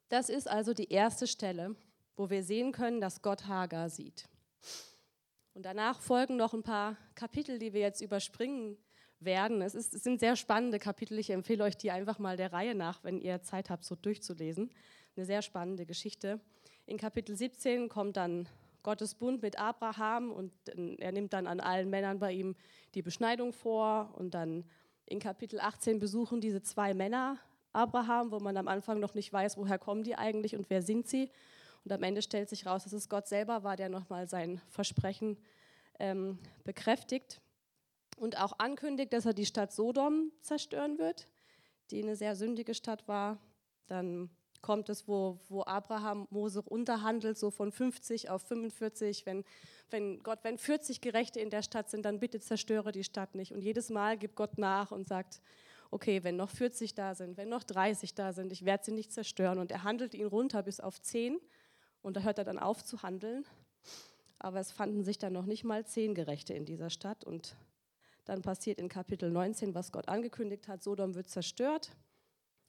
Das 0.10 0.30
ist 0.30 0.50
also 0.50 0.74
die 0.74 0.90
erste 0.90 1.28
Stelle, 1.28 1.76
wo 2.16 2.30
wir 2.30 2.44
sehen 2.44 2.72
können, 2.72 3.02
dass 3.02 3.22
Gott 3.22 3.48
Hagar 3.48 3.90
sieht. 3.90 4.30
Und 5.54 5.66
danach 5.66 6.00
folgen 6.00 6.38
noch 6.38 6.54
ein 6.54 6.64
paar 6.64 6.98
Kapitel, 7.16 7.60
die 7.60 7.74
wir 7.74 7.82
jetzt 7.82 8.02
überspringen 8.02 8.78
werden. 9.24 9.62
Es, 9.62 9.76
ist, 9.76 9.94
es 9.94 10.04
sind 10.04 10.20
sehr 10.20 10.36
spannende 10.36 10.80
Kapitel. 10.80 11.18
Ich 11.20 11.30
empfehle 11.30 11.64
euch 11.64 11.78
die 11.78 11.92
einfach 11.92 12.20
mal 12.20 12.38
der 12.38 12.54
Reihe 12.54 12.76
nach, 12.76 13.04
wenn 13.04 13.20
ihr 13.20 13.42
Zeit 13.42 13.70
habt, 13.70 13.86
so 13.86 13.96
durchzulesen. 13.96 14.72
Eine 15.16 15.26
sehr 15.26 15.42
spannende 15.42 15.86
Geschichte. 15.86 16.40
In 16.86 16.98
Kapitel 16.98 17.36
17 17.36 17.90
kommt 17.90 18.18
dann 18.18 18.48
Gottes 18.84 19.16
Bund 19.16 19.42
mit 19.42 19.60
Abraham 19.60 20.32
und 20.32 20.52
er 21.00 21.12
nimmt 21.12 21.34
dann 21.34 21.48
an 21.48 21.60
allen 21.60 21.90
Männern 21.90 22.20
bei 22.20 22.34
ihm 22.34 22.56
die 22.96 23.02
Beschneidung 23.02 23.54
vor. 23.54 24.14
Und 24.18 24.34
dann 24.34 24.66
in 25.06 25.20
Kapitel 25.20 25.60
18 25.60 26.00
besuchen 26.00 26.42
diese 26.42 26.62
zwei 26.62 26.94
Männer 26.94 27.38
Abraham, 27.74 28.32
wo 28.32 28.40
man 28.40 28.58
am 28.58 28.68
Anfang 28.68 29.00
noch 29.00 29.14
nicht 29.14 29.32
weiß, 29.32 29.58
woher 29.58 29.78
kommen 29.78 30.04
die 30.04 30.16
eigentlich 30.16 30.56
und 30.56 30.70
wer 30.70 30.82
sind 30.82 31.08
sie. 31.08 31.30
Und 31.84 31.92
am 31.92 32.04
Ende 32.04 32.22
stellt 32.22 32.50
sich 32.50 32.66
raus, 32.66 32.84
dass 32.84 32.94
es 32.94 33.10
Gott 33.10 33.28
selber 33.28 33.64
war, 33.64 33.76
der 33.76 33.90
nochmal 33.90 34.28
sein 34.28 34.62
Versprechen 34.70 35.38
ähm, 36.00 36.40
bekräftigt 36.64 37.41
und 38.22 38.40
auch 38.40 38.54
ankündigt, 38.60 39.14
dass 39.14 39.26
er 39.26 39.34
die 39.34 39.48
Stadt 39.48 39.74
Sodom 39.74 40.32
zerstören 40.42 41.00
wird, 41.00 41.28
die 41.90 42.04
eine 42.04 42.16
sehr 42.16 42.36
sündige 42.36 42.76
Stadt 42.76 43.08
war. 43.08 43.40
Dann 43.88 44.30
kommt 44.62 44.90
es, 44.90 45.08
wo, 45.08 45.40
wo 45.50 45.64
Abraham 45.64 46.28
Mose 46.30 46.62
unterhandelt, 46.62 47.40
so 47.40 47.50
von 47.50 47.72
50 47.72 48.30
auf 48.30 48.44
45. 48.44 49.26
Wenn, 49.26 49.44
wenn 49.90 50.22
Gott, 50.22 50.38
wenn 50.44 50.60
40 50.60 51.02
Gerechte 51.02 51.40
in 51.40 51.50
der 51.50 51.64
Stadt 51.64 51.90
sind, 51.90 52.06
dann 52.06 52.20
bitte 52.20 52.40
zerstöre 52.40 52.92
die 52.92 53.04
Stadt 53.04 53.34
nicht. 53.34 53.54
Und 53.54 53.64
jedes 53.64 53.90
Mal 53.90 54.20
gibt 54.20 54.36
Gott 54.36 54.60
nach 54.60 54.92
und 54.92 55.08
sagt, 55.08 55.42
okay, 55.90 56.24
wenn 56.24 56.36
noch 56.36 56.52
40 56.52 56.94
da 56.94 57.16
sind, 57.16 57.38
wenn 57.38 57.50
noch 57.50 57.64
30 57.64 58.14
da 58.14 58.34
sind, 58.34 58.52
ich 58.52 58.66
werde 58.66 58.86
sie 58.86 58.92
nicht 58.92 59.12
zerstören. 59.12 59.58
Und 59.58 59.72
er 59.72 59.84
handelt 59.84 60.14
ihn 60.14 60.28
runter 60.28 60.62
bis 60.62 60.80
auf 60.80 61.02
10 61.02 61.40
und 62.04 62.18
da 62.18 62.22
hört 62.22 62.38
er 62.38 62.44
dann 62.44 62.60
auf 62.60 62.84
zu 62.84 63.02
handeln. 63.02 63.46
Aber 64.38 64.60
es 64.60 64.72
fanden 64.72 65.04
sich 65.04 65.18
dann 65.18 65.34
noch 65.34 65.48
nicht 65.48 65.64
mal 65.64 65.84
10 65.84 66.14
Gerechte 66.14 66.54
in 66.54 66.66
dieser 66.66 66.92
Stadt. 66.92 67.24
Und 67.24 67.56
dann 68.26 68.42
passiert 68.42 68.80
in 68.80 68.90
Kapitel 68.90 69.30
19, 69.30 69.74
was 69.74 69.92
Gott 69.92 70.08
angekündigt 70.08 70.68
hat, 70.68 70.84
Sodom 70.84 71.16
wird 71.16 71.30
zerstört. 71.30 71.92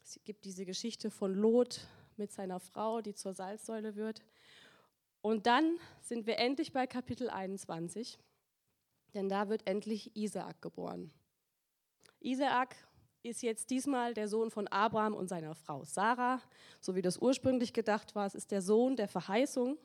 Es 0.02 0.18
gibt 0.24 0.44
diese 0.44 0.64
Geschichte 0.64 1.10
von 1.10 1.34
Lot 1.34 1.86
mit 2.16 2.32
seiner 2.32 2.60
Frau, 2.60 3.00
die 3.00 3.14
zur 3.14 3.34
Salzsäule 3.34 3.96
wird. 3.96 4.22
Und 5.20 5.46
dann 5.46 5.78
sind 6.00 6.26
wir 6.26 6.38
endlich 6.38 6.72
bei 6.72 6.86
Kapitel 6.86 7.30
21, 7.30 8.18
denn 9.14 9.28
da 9.28 9.48
wird 9.48 9.66
endlich 9.66 10.16
Isaak 10.16 10.60
geboren. 10.60 11.12
Isaak 12.20 12.74
ist 13.22 13.42
jetzt 13.42 13.70
diesmal 13.70 14.14
der 14.14 14.26
Sohn 14.26 14.50
von 14.50 14.66
Abraham 14.68 15.14
und 15.14 15.28
seiner 15.28 15.54
Frau 15.54 15.84
Sarah, 15.84 16.40
so 16.80 16.96
wie 16.96 17.02
das 17.02 17.18
ursprünglich 17.18 17.72
gedacht 17.72 18.14
war. 18.14 18.26
Es 18.26 18.34
ist 18.34 18.50
der 18.50 18.62
Sohn 18.62 18.96
der 18.96 19.08
Verheißung, 19.08 19.78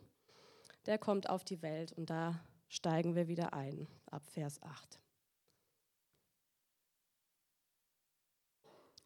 der 0.88 0.98
kommt 0.98 1.30
auf 1.30 1.44
die 1.44 1.62
Welt 1.62 1.94
und 1.94 2.10
da 2.10 2.40
steigen 2.68 3.16
wir 3.16 3.28
wieder 3.28 3.54
ein 3.54 3.88
ab 4.10 4.28
Vers 4.28 4.62
8. 4.64 5.00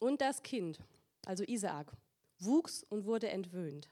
Und 0.02 0.20
das 0.20 0.42
Kind 0.42 0.80
also 1.26 1.44
Isaak, 1.44 1.92
wuchs 2.40 2.84
und 2.84 3.06
wurde 3.06 3.30
entwöhnt. 3.30 3.90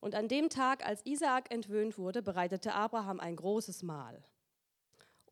Und 0.00 0.14
an 0.14 0.28
dem 0.28 0.48
Tag, 0.48 0.86
als 0.86 1.04
Isaak 1.04 1.52
entwöhnt 1.52 1.98
wurde, 1.98 2.22
bereitete 2.22 2.74
Abraham 2.74 3.20
ein 3.20 3.36
großes 3.36 3.82
Mahl. 3.82 4.22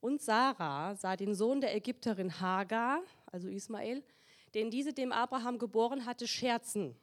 Und 0.00 0.20
Sarah 0.20 0.94
sah 0.96 1.16
den 1.16 1.34
Sohn 1.34 1.60
der 1.60 1.74
Ägypterin 1.74 2.40
Hagar, 2.40 3.02
also 3.26 3.48
Ismael, 3.48 4.02
den 4.54 4.70
diese 4.70 4.92
dem 4.92 5.12
Abraham 5.12 5.58
geboren 5.58 6.04
hatte, 6.04 6.26
scherzen. 6.26 6.96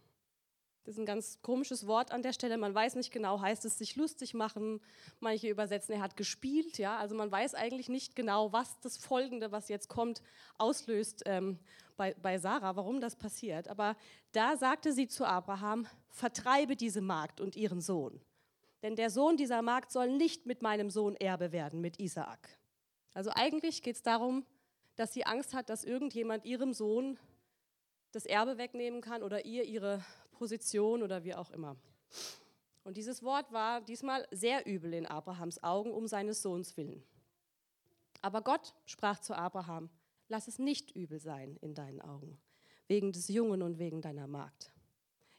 Das 0.83 0.95
ist 0.95 0.99
ein 0.99 1.05
ganz 1.05 1.41
komisches 1.41 1.87
Wort 1.87 2.11
an 2.11 2.23
der 2.23 2.33
Stelle. 2.33 2.57
Man 2.57 2.75
weiß 2.75 2.95
nicht 2.95 3.11
genau, 3.11 3.39
heißt 3.39 3.63
es 3.63 3.77
sich 3.77 3.95
lustig 3.95 4.33
machen. 4.33 4.81
Manche 5.21 5.49
übersetzen, 5.49 5.95
er 5.95 6.01
hat 6.01 6.17
gespielt. 6.17 6.77
Ja, 6.77 6.97
also 6.97 7.15
man 7.15 7.31
weiß 7.31 7.55
eigentlich 7.55 7.87
nicht 7.87 8.17
genau, 8.17 8.51
was 8.51 8.79
das 8.81 8.97
Folgende, 8.97 9.53
was 9.53 9.69
jetzt 9.69 9.87
kommt, 9.87 10.21
auslöst 10.57 11.23
ähm, 11.25 11.57
bei, 11.95 12.13
bei 12.15 12.37
Sarah, 12.37 12.75
warum 12.75 12.99
das 12.99 13.15
passiert. 13.15 13.69
Aber 13.69 13.95
da 14.33 14.57
sagte 14.57 14.91
sie 14.91 15.07
zu 15.07 15.25
Abraham: 15.25 15.87
Vertreibe 16.09 16.75
diese 16.75 16.99
Magd 16.99 17.39
und 17.39 17.55
ihren 17.55 17.79
Sohn, 17.79 18.19
denn 18.81 18.97
der 18.97 19.09
Sohn 19.09 19.37
dieser 19.37 19.61
Magd 19.61 19.89
soll 19.89 20.11
nicht 20.11 20.45
mit 20.45 20.61
meinem 20.61 20.89
Sohn 20.89 21.15
Erbe 21.15 21.53
werden, 21.53 21.79
mit 21.79 21.97
Isaak. 21.97 22.49
Also 23.13 23.31
eigentlich 23.33 23.83
geht 23.83 23.95
es 23.95 24.01
darum, 24.01 24.45
dass 24.97 25.13
sie 25.13 25.25
Angst 25.25 25.53
hat, 25.53 25.69
dass 25.69 25.85
irgendjemand 25.85 26.43
ihrem 26.43 26.73
Sohn 26.73 27.17
das 28.11 28.25
Erbe 28.25 28.57
wegnehmen 28.57 29.01
kann 29.01 29.23
oder 29.23 29.45
ihr 29.45 29.63
ihre 29.63 30.03
Position 30.33 31.03
oder 31.03 31.23
wie 31.23 31.35
auch 31.35 31.49
immer. 31.51 31.77
Und 32.83 32.97
dieses 32.97 33.23
Wort 33.23 33.51
war 33.51 33.81
diesmal 33.81 34.27
sehr 34.31 34.65
übel 34.65 34.93
in 34.93 35.05
Abrahams 35.05 35.63
Augen 35.63 35.91
um 35.91 36.07
seines 36.07 36.41
Sohns 36.41 36.75
willen. 36.75 37.03
Aber 38.21 38.41
Gott 38.41 38.73
sprach 38.85 39.19
zu 39.19 39.33
Abraham, 39.35 39.89
lass 40.27 40.47
es 40.47 40.59
nicht 40.59 40.91
übel 40.95 41.19
sein 41.19 41.57
in 41.61 41.73
deinen 41.73 42.01
Augen, 42.01 42.37
wegen 42.87 43.11
des 43.11 43.27
Jungen 43.29 43.61
und 43.61 43.79
wegen 43.79 44.01
deiner 44.01 44.27
Magd. 44.27 44.71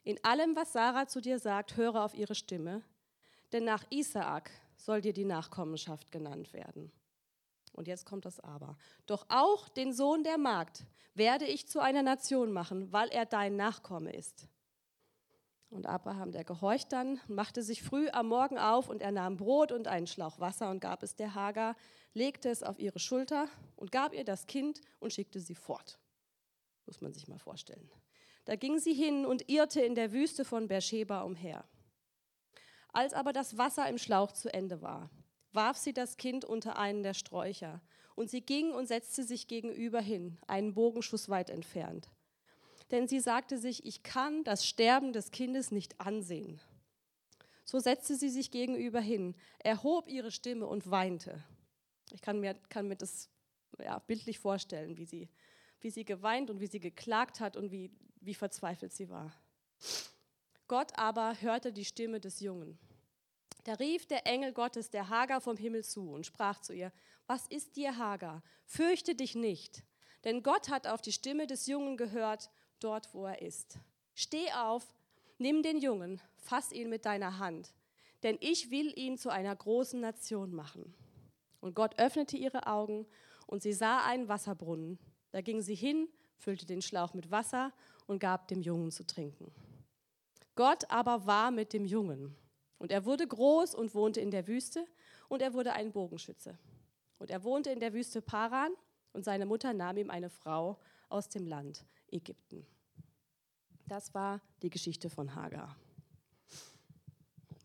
In 0.03 0.23
allem, 0.23 0.55
was 0.55 0.73
Sarah 0.73 1.07
zu 1.07 1.21
dir 1.21 1.39
sagt, 1.39 1.77
höre 1.77 2.03
auf 2.03 2.13
ihre 2.13 2.35
Stimme, 2.35 2.83
denn 3.51 3.63
nach 3.63 3.83
Isaak 3.89 4.51
soll 4.77 5.01
dir 5.01 5.13
die 5.13 5.25
Nachkommenschaft 5.25 6.11
genannt 6.11 6.53
werden. 6.53 6.91
Und 7.73 7.87
jetzt 7.87 8.05
kommt 8.05 8.25
das 8.25 8.39
Aber. 8.39 8.77
Doch 9.05 9.25
auch 9.29 9.67
den 9.69 9.93
Sohn 9.93 10.23
der 10.23 10.37
Magd 10.37 10.85
werde 11.13 11.45
ich 11.45 11.67
zu 11.67 11.79
einer 11.79 12.03
Nation 12.03 12.51
machen, 12.51 12.91
weil 12.91 13.09
er 13.09 13.25
dein 13.25 13.55
Nachkomme 13.55 14.13
ist. 14.13 14.47
Und 15.75 15.87
Abraham, 15.87 16.31
der 16.31 16.45
gehorcht 16.45 16.93
dann, 16.93 17.19
machte 17.27 17.61
sich 17.61 17.83
früh 17.83 18.07
am 18.07 18.29
Morgen 18.29 18.57
auf 18.57 18.87
und 18.87 19.01
er 19.01 19.11
nahm 19.11 19.35
Brot 19.35 19.73
und 19.73 19.89
einen 19.89 20.07
Schlauch 20.07 20.39
Wasser 20.39 20.69
und 20.69 20.79
gab 20.79 21.03
es 21.03 21.17
der 21.17 21.35
Hagar, 21.35 21.75
legte 22.13 22.47
es 22.47 22.63
auf 22.63 22.79
ihre 22.79 22.97
Schulter 22.97 23.49
und 23.75 23.91
gab 23.91 24.13
ihr 24.13 24.23
das 24.23 24.47
Kind 24.47 24.79
und 25.01 25.11
schickte 25.11 25.41
sie 25.41 25.53
fort. 25.53 25.99
Muss 26.85 27.01
man 27.01 27.11
sich 27.11 27.27
mal 27.27 27.39
vorstellen. 27.39 27.91
Da 28.45 28.55
ging 28.55 28.79
sie 28.79 28.93
hin 28.93 29.25
und 29.25 29.49
irrte 29.49 29.81
in 29.81 29.95
der 29.95 30.13
Wüste 30.13 30.45
von 30.45 30.69
Beersheba 30.69 31.23
umher. 31.23 31.65
Als 32.93 33.13
aber 33.13 33.33
das 33.33 33.57
Wasser 33.57 33.89
im 33.89 33.97
Schlauch 33.97 34.31
zu 34.31 34.53
Ende 34.53 34.81
war, 34.81 35.09
warf 35.51 35.75
sie 35.75 35.91
das 35.91 36.15
Kind 36.15 36.45
unter 36.45 36.77
einen 36.77 37.03
der 37.03 37.13
Sträucher 37.13 37.81
und 38.15 38.29
sie 38.29 38.41
ging 38.41 38.71
und 38.71 38.87
setzte 38.87 39.23
sich 39.23 39.49
gegenüber 39.49 39.99
hin, 39.99 40.37
einen 40.47 40.73
Bogenschuss 40.73 41.27
weit 41.27 41.49
entfernt 41.49 42.09
denn 42.91 43.07
sie 43.07 43.19
sagte 43.19 43.57
sich, 43.57 43.85
ich 43.85 44.03
kann 44.03 44.43
das 44.43 44.65
Sterben 44.65 45.13
des 45.13 45.31
Kindes 45.31 45.71
nicht 45.71 45.99
ansehen. 45.99 46.59
So 47.63 47.79
setzte 47.79 48.15
sie 48.15 48.29
sich 48.29 48.51
gegenüber 48.51 49.01
hin, 49.01 49.35
erhob 49.59 50.07
ihre 50.07 50.31
Stimme 50.31 50.67
und 50.67 50.89
weinte. 50.91 51.43
Ich 52.11 52.21
kann 52.21 52.39
mir, 52.39 52.53
kann 52.69 52.87
mir 52.87 52.95
das 52.95 53.29
ja, 53.79 53.97
bildlich 53.99 54.39
vorstellen, 54.39 54.97
wie 54.97 55.05
sie, 55.05 55.29
wie 55.81 55.89
sie 55.89 56.05
geweint 56.05 56.49
und 56.49 56.59
wie 56.59 56.67
sie 56.67 56.79
geklagt 56.79 57.39
hat 57.39 57.57
und 57.57 57.71
wie, 57.71 57.91
wie 58.21 58.35
verzweifelt 58.35 58.93
sie 58.93 59.09
war. 59.09 59.33
Gott 60.67 60.97
aber 60.97 61.41
hörte 61.41 61.73
die 61.73 61.85
Stimme 61.85 62.19
des 62.19 62.39
Jungen. 62.39 62.77
Da 63.63 63.73
rief 63.73 64.05
der 64.05 64.27
Engel 64.27 64.53
Gottes 64.53 64.91
der 64.91 65.09
Hagar 65.09 65.41
vom 65.41 65.57
Himmel 65.57 65.83
zu 65.83 66.11
und 66.11 66.25
sprach 66.25 66.59
zu 66.61 66.73
ihr, 66.73 66.91
was 67.25 67.47
ist 67.47 67.75
dir, 67.75 67.97
Hagar? 67.97 68.43
Fürchte 68.65 69.15
dich 69.15 69.33
nicht, 69.33 69.83
denn 70.23 70.43
Gott 70.43 70.69
hat 70.69 70.85
auf 70.85 71.01
die 71.01 71.11
Stimme 71.11 71.47
des 71.47 71.65
Jungen 71.65 71.97
gehört 71.97 72.51
dort, 72.79 73.13
wo 73.13 73.25
er 73.25 73.41
ist. 73.41 73.79
Steh 74.13 74.51
auf, 74.53 74.95
nimm 75.37 75.63
den 75.63 75.79
Jungen, 75.79 76.21
fass 76.37 76.71
ihn 76.71 76.89
mit 76.89 77.05
deiner 77.05 77.39
Hand, 77.39 77.73
denn 78.23 78.37
ich 78.39 78.71
will 78.71 78.97
ihn 78.97 79.17
zu 79.17 79.29
einer 79.29 79.55
großen 79.55 79.99
Nation 79.99 80.53
machen. 80.53 80.93
Und 81.59 81.75
Gott 81.75 81.99
öffnete 81.99 82.37
ihre 82.37 82.67
Augen 82.67 83.05
und 83.47 83.61
sie 83.61 83.73
sah 83.73 84.05
einen 84.05 84.27
Wasserbrunnen. 84.27 84.99
Da 85.31 85.41
ging 85.41 85.61
sie 85.61 85.75
hin, 85.75 86.07
füllte 86.37 86.65
den 86.65 86.81
Schlauch 86.81 87.13
mit 87.13 87.31
Wasser 87.31 87.73
und 88.07 88.19
gab 88.19 88.47
dem 88.47 88.61
Jungen 88.61 88.91
zu 88.91 89.05
trinken. 89.05 89.51
Gott 90.55 90.89
aber 90.89 91.25
war 91.25 91.51
mit 91.51 91.73
dem 91.73 91.85
Jungen. 91.85 92.35
Und 92.77 92.91
er 92.91 93.05
wurde 93.05 93.27
groß 93.27 93.73
und 93.75 93.95
wohnte 93.95 94.21
in 94.21 94.31
der 94.31 94.47
Wüste 94.47 94.85
und 95.27 95.41
er 95.41 95.53
wurde 95.53 95.73
ein 95.73 95.91
Bogenschütze. 95.91 96.57
Und 97.19 97.31
er 97.31 97.43
wohnte 97.43 97.71
in 97.71 97.79
der 97.79 97.93
Wüste 97.93 98.21
Paran 98.21 98.71
und 99.13 99.23
seine 99.25 99.45
Mutter 99.45 99.73
nahm 99.73 99.97
ihm 99.97 100.09
eine 100.09 100.29
Frau 100.29 100.77
aus 101.09 101.29
dem 101.29 101.47
Land 101.47 101.85
Ägypten. 102.15 102.65
Das 103.87 104.13
war 104.13 104.41
die 104.61 104.69
Geschichte 104.69 105.09
von 105.09 105.35
Hagar. 105.35 105.75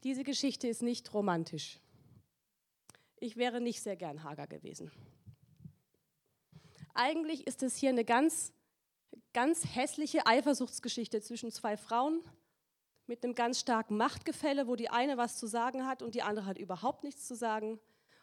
Diese 0.05 0.25
Geschichte 0.25 0.69
ist 0.69 0.83
nicht 0.83 1.13
romantisch. 1.15 1.79
Ich 3.19 3.37
wäre 3.37 3.61
nicht 3.61 3.83
sehr 3.83 3.97
gern 3.97 4.23
Hagar 4.23 4.47
gewesen. 4.47 4.91
Eigentlich 6.95 7.47
ist 7.47 7.63
es 7.63 7.77
hier 7.77 7.91
eine 7.91 8.05
ganz, 8.05 8.53
ganz 9.33 9.65
hässliche 9.75 10.27
Eifersuchtsgeschichte 10.27 11.21
zwischen 11.21 11.53
zwei 11.53 11.77
Frauen 11.77 12.23
mit 13.07 13.25
einem 13.25 13.35
ganz 13.35 13.61
starken 13.61 13.97
Machtgefälle, 13.97 14.67
wo 14.67 14.77
die 14.77 14.89
eine 14.89 15.17
was 15.17 15.37
zu 15.37 15.47
sagen 15.47 15.87
hat 15.87 16.03
und 16.03 16.15
die 16.15 16.23
andere 16.23 16.47
hat 16.47 16.59
überhaupt 16.59 17.05
nichts 17.05 17.27
zu 17.27 17.35
sagen. 17.35 17.79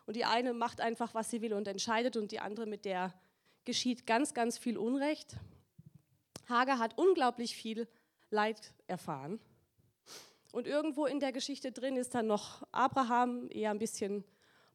Und 0.06 0.16
die 0.16 0.26
eine 0.26 0.54
macht 0.54 0.82
einfach, 0.82 1.14
was 1.14 1.30
sie 1.30 1.42
will 1.42 1.54
und 1.54 1.68
entscheidet 1.68 2.18
und 2.18 2.32
die 2.32 2.40
andere, 2.40 2.66
mit 2.66 2.86
der 2.86 3.14
geschieht 3.66 4.08
ganz, 4.08 4.34
ganz 4.34 4.58
viel 4.58 4.78
Unrecht. 4.78 5.36
Hagar 6.48 6.80
hat 6.80 6.98
unglaublich 6.98 7.56
viel 7.56 7.88
Leid 8.30 8.74
erfahren. 8.88 9.40
Und 10.52 10.66
irgendwo 10.66 11.06
in 11.06 11.20
der 11.20 11.32
Geschichte 11.32 11.72
drin 11.72 11.98
ist 11.98 12.16
dann 12.16 12.28
noch 12.28 12.64
Abraham 12.72 13.50
eher 13.50 13.72
ein 13.72 13.80
bisschen 13.80 14.24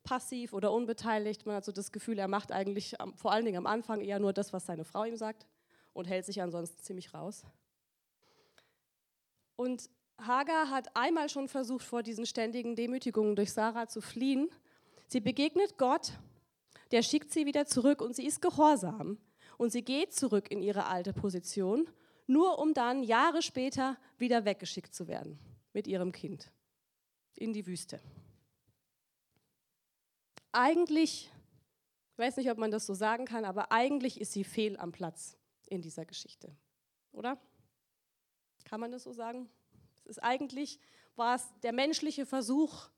passiv 0.05 0.53
oder 0.53 0.73
unbeteiligt. 0.73 1.47
Man 1.47 1.57
hat 1.57 1.65
so 1.65 1.73
das 1.73 1.93
Gefühl, 1.93 2.19
er 2.19 2.29
macht 2.29 2.53
eigentlich 2.53 2.95
vor 3.17 3.33
allen 3.33 3.45
Dingen 3.45 3.59
am 3.59 3.67
Anfang 3.67 4.01
eher 4.01 4.19
nur 4.19 4.33
das, 4.33 4.53
was 4.53 4.67
seine 4.67 4.85
Frau 4.85 5.05
ihm 5.05 5.17
sagt 5.17 5.47
und 5.93 6.07
hält 6.07 6.27
sich 6.27 6.43
ansonsten 6.43 6.83
ziemlich 6.83 7.15
raus. 7.15 7.45
Und 9.57 9.89
Hagar 10.19 10.71
hat 10.71 10.95
einmal 10.97 11.29
schon 11.29 11.49
versucht, 11.49 11.85
vor 11.85 12.03
diesen 12.03 12.27
ständigen 12.27 12.77
Demütigungen 12.77 13.37
durch 13.37 13.53
Sarah 13.53 13.89
zu 13.89 14.01
fliehen. 14.01 14.51
Sie 15.09 15.21
begegnet 15.21 15.79
Gott, 15.79 16.13
der 16.91 17.03
schickt 17.03 17.33
sie 17.33 17.47
wieder 17.47 17.67
zurück 17.67 18.01
und 18.01 18.15
sie 18.15 18.27
ist 18.27 18.41
gehorsam. 18.43 19.19
Und 19.59 19.71
sie 19.71 19.83
geht 19.83 20.15
zurück 20.15 20.51
in 20.51 20.63
ihre 20.63 20.87
alte 20.87 21.13
Position, 21.13 21.89
nur 22.27 22.59
um 22.59 22.75
dann 22.75 23.03
Jahre 23.03 23.43
später 23.43 23.97
wieder 24.19 24.45
weggeschickt 24.45 24.95
zu 24.95 25.09
werden 25.09 25.39
mit 25.73 25.87
ihrem 25.87 26.13
Kind 26.13 26.51
in 27.37 27.53
die 27.53 27.67
Wüste. 27.67 28.01
Eigentlich, 30.53 31.31
ich 32.13 32.19
weiß 32.19 32.37
nicht, 32.37 32.51
ob 32.51 32.59
man 32.59 32.71
das 32.71 32.87
so 32.87 32.95
sagen 32.95 33.25
kann, 33.25 33.45
aber 33.45 33.73
eigentlich 33.73 34.21
ist 34.21 34.33
sie 34.33 34.45
fehl 34.45 34.77
am 34.79 34.93
Platz 34.93 35.37
in 35.69 35.81
dieser 35.81 36.05
Geschichte, 36.05 36.55
oder? 37.13 37.39
Kann 38.65 38.81
man 38.81 38.93
das 38.93 39.05
so 39.05 39.13
sagen? 39.13 39.49
Es 40.05 40.13
ist 40.13 40.23
eigentlich, 40.23 40.79
war 41.17 41.37
es 41.37 41.49
der 41.63 41.73
menschliche 41.73 42.27
Versuch, 42.27 42.91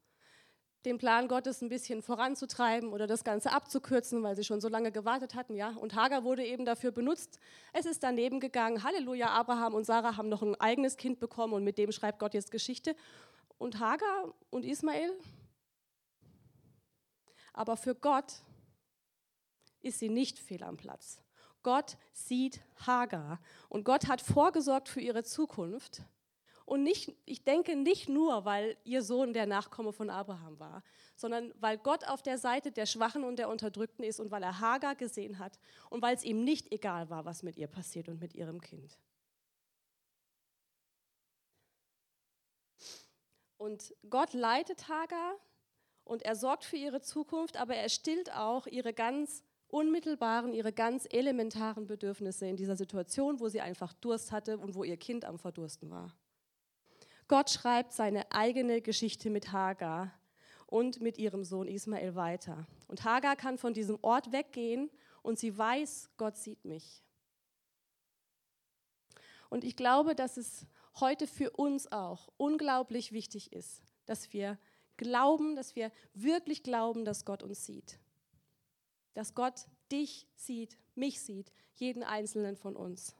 den 0.85 0.99
Plan 0.99 1.29
Gottes 1.29 1.63
ein 1.63 1.69
bisschen 1.69 2.03
voranzutreiben 2.03 2.93
oder 2.93 3.07
das 3.07 3.25
Ganze 3.25 3.53
abzukürzen, 3.53 4.23
weil 4.23 4.37
sie 4.37 4.45
schon 4.45 4.61
so 4.61 4.69
lange 4.69 4.93
gewartet 4.93 5.35
hatten, 5.35 5.55
ja. 5.55 5.71
Und 5.71 5.95
Hagar 5.95 6.25
wurde 6.25 6.45
eben 6.45 6.65
dafür 6.65 6.93
benutzt. 6.93 7.39
Es 7.73 7.87
ist 7.87 8.03
daneben 8.03 8.39
gegangen. 8.41 8.83
Halleluja, 8.83 9.29
Abraham 9.29 9.75
und 9.75 9.85
Sarah 9.85 10.17
haben 10.17 10.29
noch 10.29 10.43
ein 10.43 10.55
eigenes 10.61 10.97
Kind 10.97 11.21
bekommen 11.21 11.55
und 11.55 11.65
mit 11.65 11.79
dem 11.79 11.91
schreibt 11.93 12.19
Gott 12.19 12.35
jetzt 12.35 12.51
Geschichte. 12.51 12.95
Und 13.57 13.79
Hagar 13.79 14.35
und 14.51 14.65
Ismael. 14.65 15.13
Aber 17.53 17.77
für 17.77 17.95
Gott 17.95 18.43
ist 19.81 20.01
sie 20.01 20.09
nicht 20.09 20.39
fehl 20.39 20.63
am 20.63 20.77
Platz. 20.77 21.23
Gott 21.63 21.97
sieht 22.13 22.61
Hagar 22.87 23.41
und 23.71 23.85
Gott 23.85 24.07
hat 24.07 24.21
vorgesorgt 24.21 24.89
für 24.89 25.01
ihre 25.01 25.25
Zukunft. 25.25 26.03
Und 26.67 26.83
nicht, 26.83 27.15
ich 27.27 27.45
denke 27.45 27.77
nicht 27.77 28.09
nur, 28.09 28.47
weil 28.47 28.77
ihr 28.85 29.03
Sohn 29.03 29.35
der 29.35 29.45
Nachkomme 29.45 29.93
von 29.93 30.09
Abraham 30.09 30.59
war, 30.59 30.83
sondern 31.15 31.53
weil 31.61 31.77
Gott 31.77 32.09
auf 32.09 32.23
der 32.23 32.39
Seite 32.39 32.73
der 32.73 32.87
Schwachen 32.87 33.23
und 33.23 33.39
der 33.39 33.51
Unterdrückten 33.51 34.03
ist 34.03 34.19
und 34.19 34.31
weil 34.31 34.43
er 34.43 34.61
Hagar 34.61 34.95
gesehen 34.95 35.39
hat 35.39 35.59
und 35.91 36.01
weil 36.01 36.15
es 36.17 36.25
ihm 36.25 36.43
nicht 36.43 36.73
egal 36.73 37.11
war, 37.11 37.27
was 37.27 37.43
mit 37.43 37.57
ihr 37.59 37.67
passiert 37.67 38.09
und 38.09 38.19
mit 38.21 38.35
ihrem 38.35 38.63
Kind. 38.63 38.99
Und 43.59 43.95
Gott 44.09 44.33
leitet 44.33 44.89
Hagar 44.89 45.37
und 46.05 46.23
er 46.23 46.35
sorgt 46.35 46.65
für 46.65 46.77
ihre 46.77 47.03
Zukunft, 47.03 47.59
aber 47.59 47.77
er 47.77 47.89
stillt 47.91 48.33
auch 48.35 48.67
ihre 48.67 48.95
ganz 48.95 49.43
unmittelbaren, 49.69 50.55
ihre 50.55 50.73
ganz 50.73 51.07
elementaren 51.11 51.87
Bedürfnisse 51.87 52.47
in 52.47 52.57
dieser 52.57 52.77
Situation, 52.77 53.41
wo 53.41 53.49
sie 53.49 53.61
einfach 53.61 53.93
Durst 53.95 54.33
hatte 54.33 54.59
und 54.59 54.75
wo 54.75 54.85
ihr 54.85 54.97
Kind 54.97 55.25
am 55.25 55.39
Verdursten 55.39 55.91
war. 55.91 56.15
Gott 57.29 57.51
schreibt 57.51 57.93
seine 57.93 58.31
eigene 58.33 58.81
Geschichte 58.81 59.31
mit 59.31 59.53
Hagar 59.53 60.13
und 60.67 61.01
mit 61.01 61.19
ihrem 61.19 61.45
Sohn 61.45 61.69
Ismael 61.69 62.15
weiter. 62.15 62.67
Und 62.87 63.05
Hagar 63.05 63.37
kann 63.37 63.59
von 63.59 63.75
diesem 63.75 63.99
Ort 64.03 64.33
weggehen 64.33 64.91
und 65.23 65.39
sie 65.39 65.57
weiß, 65.57 66.11
Gott 66.17 66.37
sieht 66.37 66.65
mich. 66.65 67.03
Und 69.49 69.65
ich 69.65 69.77
glaube, 69.77 70.15
dass 70.15 70.37
es 70.37 70.67
heute 71.01 71.27
für 71.27 71.51
uns 71.51 71.91
auch 71.91 72.29
unglaublich 72.37 73.13
wichtig 73.13 73.53
ist, 73.53 73.83
dass 74.07 74.33
wir 74.33 74.59
glauben, 74.97 75.57
dass 75.57 75.77
wir 75.77 75.91
wirklich 76.13 76.63
glauben, 76.63 77.05
dass 77.05 77.25
Gott 77.25 77.43
uns 77.43 77.65
sieht 77.65 77.99
dass 79.15 79.35
Gott 79.35 79.67
dich 79.91 80.29
sieht, 80.35 80.77
mich 80.95 81.21
sieht, 81.21 81.53
jeden 81.75 82.03
einzelnen 82.03 82.57
von 82.57 82.77
uns. 82.77 83.17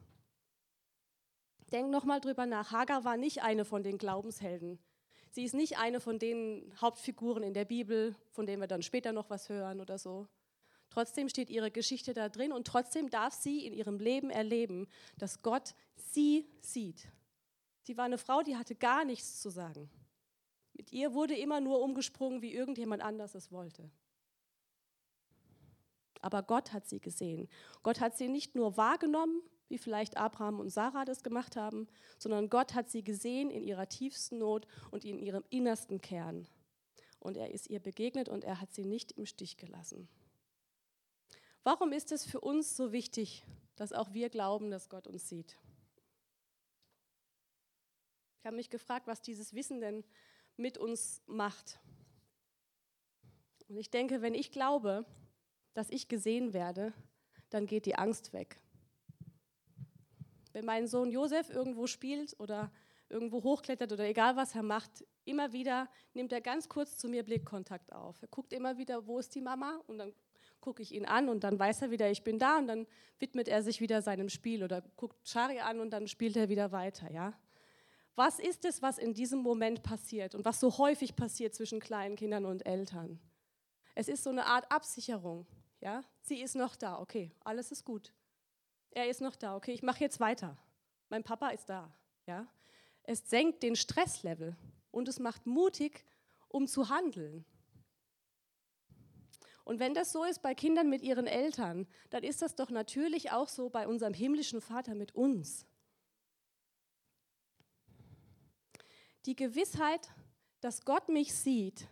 Denk 1.75 1.91
nochmal 1.91 2.21
drüber 2.21 2.45
nach. 2.45 2.71
Hagar 2.71 3.03
war 3.03 3.17
nicht 3.17 3.43
eine 3.43 3.65
von 3.65 3.83
den 3.83 3.97
Glaubenshelden. 3.97 4.79
Sie 5.29 5.43
ist 5.43 5.53
nicht 5.53 5.77
eine 5.77 5.99
von 5.99 6.19
den 6.19 6.73
Hauptfiguren 6.79 7.43
in 7.43 7.53
der 7.53 7.65
Bibel, 7.65 8.15
von 8.31 8.45
denen 8.45 8.61
wir 8.61 8.67
dann 8.67 8.81
später 8.81 9.11
noch 9.11 9.29
was 9.29 9.49
hören 9.49 9.81
oder 9.81 9.97
so. 9.97 10.29
Trotzdem 10.89 11.27
steht 11.27 11.49
ihre 11.49 11.71
Geschichte 11.71 12.13
da 12.13 12.29
drin 12.29 12.53
und 12.53 12.65
trotzdem 12.65 13.09
darf 13.09 13.33
sie 13.33 13.65
in 13.65 13.73
ihrem 13.73 13.99
Leben 13.99 14.29
erleben, 14.29 14.87
dass 15.17 15.41
Gott 15.41 15.75
sie 15.97 16.47
sieht. 16.61 17.09
Sie 17.81 17.97
war 17.97 18.05
eine 18.05 18.19
Frau, 18.19 18.41
die 18.41 18.55
hatte 18.55 18.75
gar 18.75 19.03
nichts 19.03 19.41
zu 19.41 19.49
sagen. 19.49 19.89
Mit 20.71 20.93
ihr 20.93 21.13
wurde 21.13 21.35
immer 21.35 21.59
nur 21.59 21.81
umgesprungen, 21.81 22.41
wie 22.41 22.53
irgendjemand 22.53 23.03
anders 23.03 23.35
es 23.35 23.51
wollte. 23.51 23.91
Aber 26.21 26.41
Gott 26.41 26.71
hat 26.71 26.87
sie 26.87 27.01
gesehen. 27.01 27.49
Gott 27.83 27.99
hat 27.99 28.15
sie 28.15 28.29
nicht 28.29 28.55
nur 28.55 28.77
wahrgenommen, 28.77 29.41
wie 29.67 29.77
vielleicht 29.77 30.17
Abraham 30.17 30.59
und 30.59 30.69
Sarah 30.69 31.05
das 31.05 31.23
gemacht 31.23 31.55
haben, 31.55 31.87
sondern 32.17 32.49
Gott 32.49 32.73
hat 32.73 32.89
sie 32.89 33.03
gesehen 33.03 33.49
in 33.49 33.63
ihrer 33.63 33.87
tiefsten 33.87 34.37
Not 34.37 34.67
und 34.91 35.05
in 35.05 35.19
ihrem 35.19 35.43
innersten 35.49 36.01
Kern. 36.01 36.47
Und 37.19 37.37
er 37.37 37.51
ist 37.51 37.67
ihr 37.69 37.79
begegnet 37.79 38.29
und 38.29 38.43
er 38.43 38.61
hat 38.61 38.73
sie 38.73 38.85
nicht 38.85 39.13
im 39.13 39.25
Stich 39.25 39.57
gelassen. 39.57 40.07
Warum 41.63 41.91
ist 41.91 42.11
es 42.11 42.25
für 42.25 42.39
uns 42.41 42.77
so 42.77 42.91
wichtig, 42.91 43.43
dass 43.75 43.91
auch 43.91 44.13
wir 44.13 44.29
glauben, 44.29 44.69
dass 44.69 44.89
Gott 44.89 45.07
uns 45.07 45.27
sieht? 45.27 45.57
Ich 48.37 48.45
habe 48.45 48.55
mich 48.55 48.69
gefragt, 48.69 49.07
was 49.07 49.23
dieses 49.23 49.55
Wissen 49.55 49.81
denn 49.81 50.03
mit 50.57 50.77
uns 50.77 51.23
macht. 51.25 51.79
Und 53.67 53.77
ich 53.77 53.89
denke, 53.89 54.21
wenn 54.21 54.35
ich 54.35 54.51
glaube, 54.51 55.05
dass 55.73 55.89
ich 55.89 56.07
gesehen 56.07 56.53
werde, 56.53 56.93
dann 57.49 57.65
geht 57.65 57.87
die 57.87 57.95
Angst 57.95 58.33
weg. 58.33 58.59
Wenn 60.55 60.63
mein 60.63 60.87
Sohn 60.87 61.11
Josef 61.11 61.49
irgendwo 61.49 61.85
spielt 61.85 62.33
oder 62.39 62.71
irgendwo 63.09 63.43
hochklettert 63.43 63.91
oder 63.91 64.05
egal 64.05 64.37
was 64.37 64.55
er 64.55 64.63
macht, 64.63 65.03
immer 65.25 65.51
wieder 65.51 65.89
nimmt 66.13 66.31
er 66.31 66.39
ganz 66.39 66.69
kurz 66.69 66.97
zu 66.97 67.09
mir 67.09 67.23
Blickkontakt 67.23 67.91
auf. 67.91 68.21
Er 68.21 68.29
guckt 68.29 68.53
immer 68.53 68.77
wieder, 68.77 69.05
wo 69.05 69.19
ist 69.19 69.35
die 69.35 69.41
Mama? 69.41 69.81
Und 69.87 69.97
dann 69.97 70.13
gucke 70.61 70.81
ich 70.81 70.93
ihn 70.93 71.05
an 71.05 71.27
und 71.27 71.43
dann 71.43 71.59
weiß 71.59 71.81
er 71.81 71.91
wieder, 71.91 72.09
ich 72.09 72.23
bin 72.23 72.39
da 72.39 72.57
und 72.57 72.67
dann 72.67 72.87
widmet 73.19 73.49
er 73.49 73.63
sich 73.63 73.81
wieder 73.81 74.01
seinem 74.01 74.29
Spiel 74.29 74.63
oder 74.63 74.81
guckt 74.95 75.27
Shari 75.27 75.59
an 75.59 75.81
und 75.81 75.89
dann 75.89 76.07
spielt 76.07 76.37
er 76.37 76.47
wieder 76.47 76.71
weiter, 76.71 77.11
ja? 77.11 77.33
Was 78.15 78.39
ist 78.39 78.63
es, 78.63 78.81
was 78.81 78.97
in 78.97 79.13
diesem 79.13 79.39
Moment 79.39 79.83
passiert 79.83 80.35
und 80.35 80.45
was 80.45 80.61
so 80.61 80.77
häufig 80.77 81.17
passiert 81.17 81.53
zwischen 81.53 81.81
kleinen 81.81 82.15
Kindern 82.15 82.45
und 82.45 82.65
Eltern? 82.65 83.19
Es 83.93 84.07
ist 84.07 84.23
so 84.23 84.29
eine 84.29 84.45
Art 84.45 84.71
Absicherung. 84.71 85.45
Ja, 85.81 86.01
sie 86.21 86.41
ist 86.41 86.55
noch 86.55 86.77
da. 86.77 86.97
Okay, 87.01 87.33
alles 87.43 87.73
ist 87.73 87.83
gut. 87.83 88.13
Er 88.95 89.09
ist 89.09 89.19
noch 89.19 89.35
da. 89.35 89.57
Okay, 89.57 89.73
ich 89.73 89.83
mache 89.83 89.99
jetzt 89.99 90.21
weiter. 90.21 90.57
Mein 91.09 91.21
Papa 91.21 91.49
ist 91.49 91.69
da. 91.69 91.93
Ja, 92.27 92.47
es 93.03 93.29
senkt 93.29 93.61
den 93.61 93.75
Stresslevel 93.75 94.55
und 94.89 95.09
es 95.09 95.19
macht 95.19 95.45
mutig, 95.45 96.05
um 96.47 96.65
zu 96.65 96.89
handeln. 96.89 97.45
Und 99.65 99.79
wenn 99.79 99.93
das 99.93 100.13
so 100.13 100.23
ist 100.23 100.41
bei 100.41 100.55
Kindern 100.55 100.89
mit 100.89 101.01
ihren 101.01 101.27
Eltern, 101.27 101.87
dann 102.09 102.23
ist 102.23 102.41
das 102.41 102.55
doch 102.55 102.69
natürlich 102.69 103.31
auch 103.31 103.49
so 103.49 103.69
bei 103.69 103.85
unserem 103.85 104.13
himmlischen 104.13 104.61
Vater 104.61 104.95
mit 104.95 105.13
uns. 105.13 105.65
Die 109.25 109.35
Gewissheit, 109.35 110.09
dass 110.61 110.85
Gott 110.85 111.09
mich 111.09 111.33
sieht, 111.33 111.87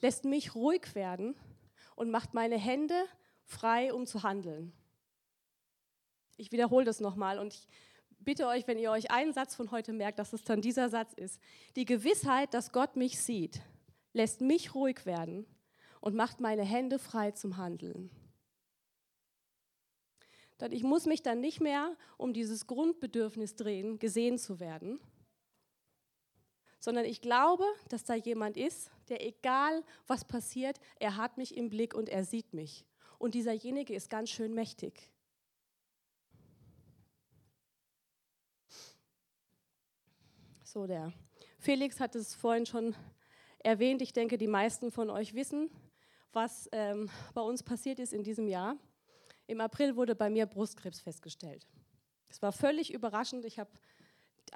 lässt 0.00 0.26
mich 0.26 0.54
ruhig 0.54 0.94
werden 0.94 1.34
und 1.94 2.10
macht 2.10 2.34
meine 2.34 2.58
Hände 2.58 3.06
frei, 3.44 3.94
um 3.94 4.04
zu 4.04 4.22
handeln. 4.22 4.74
Ich 6.36 6.52
wiederhole 6.52 6.84
das 6.84 7.00
nochmal 7.00 7.38
und 7.38 7.54
ich 7.54 7.68
bitte 8.18 8.46
euch, 8.46 8.66
wenn 8.66 8.78
ihr 8.78 8.90
euch 8.90 9.10
einen 9.10 9.32
Satz 9.32 9.54
von 9.54 9.70
heute 9.70 9.92
merkt, 9.92 10.18
dass 10.18 10.32
es 10.32 10.44
dann 10.44 10.60
dieser 10.60 10.88
Satz 10.88 11.12
ist. 11.14 11.40
Die 11.76 11.84
Gewissheit, 11.84 12.52
dass 12.54 12.72
Gott 12.72 12.96
mich 12.96 13.18
sieht, 13.20 13.62
lässt 14.12 14.40
mich 14.40 14.74
ruhig 14.74 15.06
werden 15.06 15.46
und 16.00 16.14
macht 16.14 16.40
meine 16.40 16.64
Hände 16.64 16.98
frei 16.98 17.30
zum 17.30 17.56
Handeln. 17.56 18.10
Denn 20.60 20.72
ich 20.72 20.82
muss 20.82 21.06
mich 21.06 21.22
dann 21.22 21.40
nicht 21.40 21.60
mehr 21.60 21.96
um 22.16 22.32
dieses 22.32 22.66
Grundbedürfnis 22.66 23.56
drehen, 23.56 23.98
gesehen 23.98 24.38
zu 24.38 24.58
werden, 24.58 24.98
sondern 26.78 27.04
ich 27.04 27.20
glaube, 27.20 27.64
dass 27.88 28.04
da 28.04 28.14
jemand 28.14 28.56
ist, 28.56 28.90
der 29.08 29.26
egal 29.26 29.82
was 30.06 30.24
passiert, 30.24 30.78
er 30.98 31.16
hat 31.16 31.36
mich 31.36 31.56
im 31.56 31.68
Blick 31.68 31.94
und 31.94 32.08
er 32.08 32.24
sieht 32.24 32.54
mich. 32.54 32.86
Und 33.18 33.34
dieserjenige 33.34 33.94
ist 33.94 34.08
ganz 34.08 34.30
schön 34.30 34.54
mächtig. 34.54 35.10
So, 40.76 40.86
der 40.86 41.10
Felix 41.58 42.00
hat 42.00 42.14
es 42.16 42.34
vorhin 42.34 42.66
schon 42.66 42.94
erwähnt. 43.60 44.02
Ich 44.02 44.12
denke, 44.12 44.36
die 44.36 44.46
meisten 44.46 44.90
von 44.90 45.08
euch 45.08 45.32
wissen, 45.32 45.70
was 46.34 46.68
ähm, 46.70 47.08
bei 47.32 47.40
uns 47.40 47.62
passiert 47.62 47.98
ist 47.98 48.12
in 48.12 48.22
diesem 48.22 48.46
Jahr. 48.46 48.76
Im 49.46 49.62
April 49.62 49.96
wurde 49.96 50.14
bei 50.14 50.28
mir 50.28 50.44
Brustkrebs 50.44 51.00
festgestellt. 51.00 51.66
Es 52.28 52.42
war 52.42 52.52
völlig 52.52 52.92
überraschend. 52.92 53.46
Ich 53.46 53.58
habe 53.58 53.70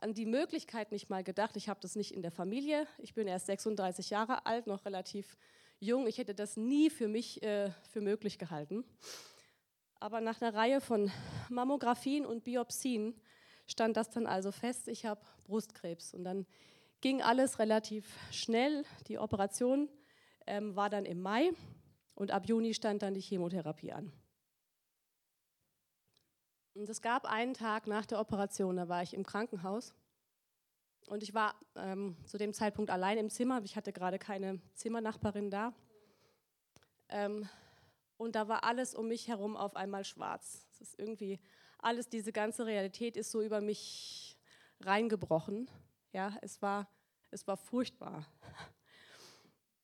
an 0.02 0.12
die 0.12 0.26
Möglichkeit 0.26 0.92
nicht 0.92 1.08
mal 1.08 1.24
gedacht. 1.24 1.56
Ich 1.56 1.70
habe 1.70 1.80
das 1.80 1.96
nicht 1.96 2.12
in 2.12 2.20
der 2.20 2.32
Familie. 2.32 2.86
Ich 2.98 3.14
bin 3.14 3.26
erst 3.26 3.46
36 3.46 4.10
Jahre 4.10 4.44
alt, 4.44 4.66
noch 4.66 4.84
relativ 4.84 5.38
jung. 5.78 6.06
Ich 6.06 6.18
hätte 6.18 6.34
das 6.34 6.58
nie 6.58 6.90
für 6.90 7.08
mich 7.08 7.42
äh, 7.42 7.70
für 7.88 8.02
möglich 8.02 8.38
gehalten. 8.38 8.84
Aber 10.00 10.20
nach 10.20 10.42
einer 10.42 10.54
Reihe 10.54 10.82
von 10.82 11.10
Mammografien 11.48 12.26
und 12.26 12.44
Biopsien 12.44 13.18
stand 13.70 13.96
das 13.96 14.10
dann 14.10 14.26
also 14.26 14.52
fest, 14.52 14.88
ich 14.88 15.06
habe 15.06 15.20
Brustkrebs. 15.44 16.14
Und 16.14 16.24
dann 16.24 16.46
ging 17.00 17.22
alles 17.22 17.58
relativ 17.58 18.16
schnell. 18.30 18.84
Die 19.08 19.18
Operation 19.18 19.88
ähm, 20.46 20.76
war 20.76 20.90
dann 20.90 21.04
im 21.04 21.20
Mai 21.20 21.50
und 22.14 22.30
ab 22.30 22.46
Juni 22.46 22.74
stand 22.74 23.02
dann 23.02 23.14
die 23.14 23.20
Chemotherapie 23.20 23.92
an. 23.92 24.12
Und 26.74 26.88
es 26.88 27.02
gab 27.02 27.24
einen 27.24 27.54
Tag 27.54 27.86
nach 27.86 28.06
der 28.06 28.20
Operation, 28.20 28.76
da 28.76 28.88
war 28.88 29.02
ich 29.02 29.14
im 29.14 29.24
Krankenhaus 29.24 29.94
und 31.08 31.22
ich 31.22 31.34
war 31.34 31.54
ähm, 31.74 32.16
zu 32.24 32.38
dem 32.38 32.52
Zeitpunkt 32.52 32.90
allein 32.90 33.18
im 33.18 33.30
Zimmer. 33.30 33.60
Ich 33.64 33.76
hatte 33.76 33.92
gerade 33.92 34.18
keine 34.18 34.60
Zimmernachbarin 34.74 35.50
da. 35.50 35.74
Ähm, 37.08 37.48
und 38.16 38.36
da 38.36 38.46
war 38.48 38.64
alles 38.64 38.94
um 38.94 39.08
mich 39.08 39.26
herum 39.26 39.56
auf 39.56 39.74
einmal 39.74 40.04
schwarz. 40.04 40.66
Es 40.72 40.80
ist 40.80 40.98
irgendwie 40.98 41.40
alles, 41.82 42.08
diese 42.08 42.32
ganze 42.32 42.66
Realität 42.66 43.16
ist 43.16 43.30
so 43.30 43.42
über 43.42 43.60
mich 43.60 44.38
reingebrochen. 44.80 45.70
Ja, 46.12 46.36
es 46.42 46.60
war, 46.62 46.88
es 47.30 47.46
war 47.46 47.56
furchtbar. 47.56 48.26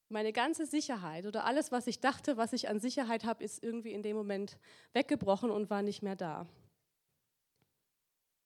Meine 0.09 0.33
ganze 0.33 0.67
Sicherheit 0.67 1.27
oder 1.27 1.45
alles, 1.45 1.73
was 1.73 1.87
ich 1.89 2.01
dachte, 2.01 2.37
was 2.37 2.53
ich 2.53 2.69
an 2.69 2.79
Sicherheit 2.79 3.25
habe, 3.25 3.43
ist 3.43 3.63
irgendwie 3.63 3.93
in 3.93 4.03
dem 4.03 4.17
Moment 4.17 4.59
weggebrochen 4.93 5.51
und 5.51 5.69
war 5.69 5.83
nicht 5.83 6.03
mehr 6.03 6.15
da. 6.15 6.47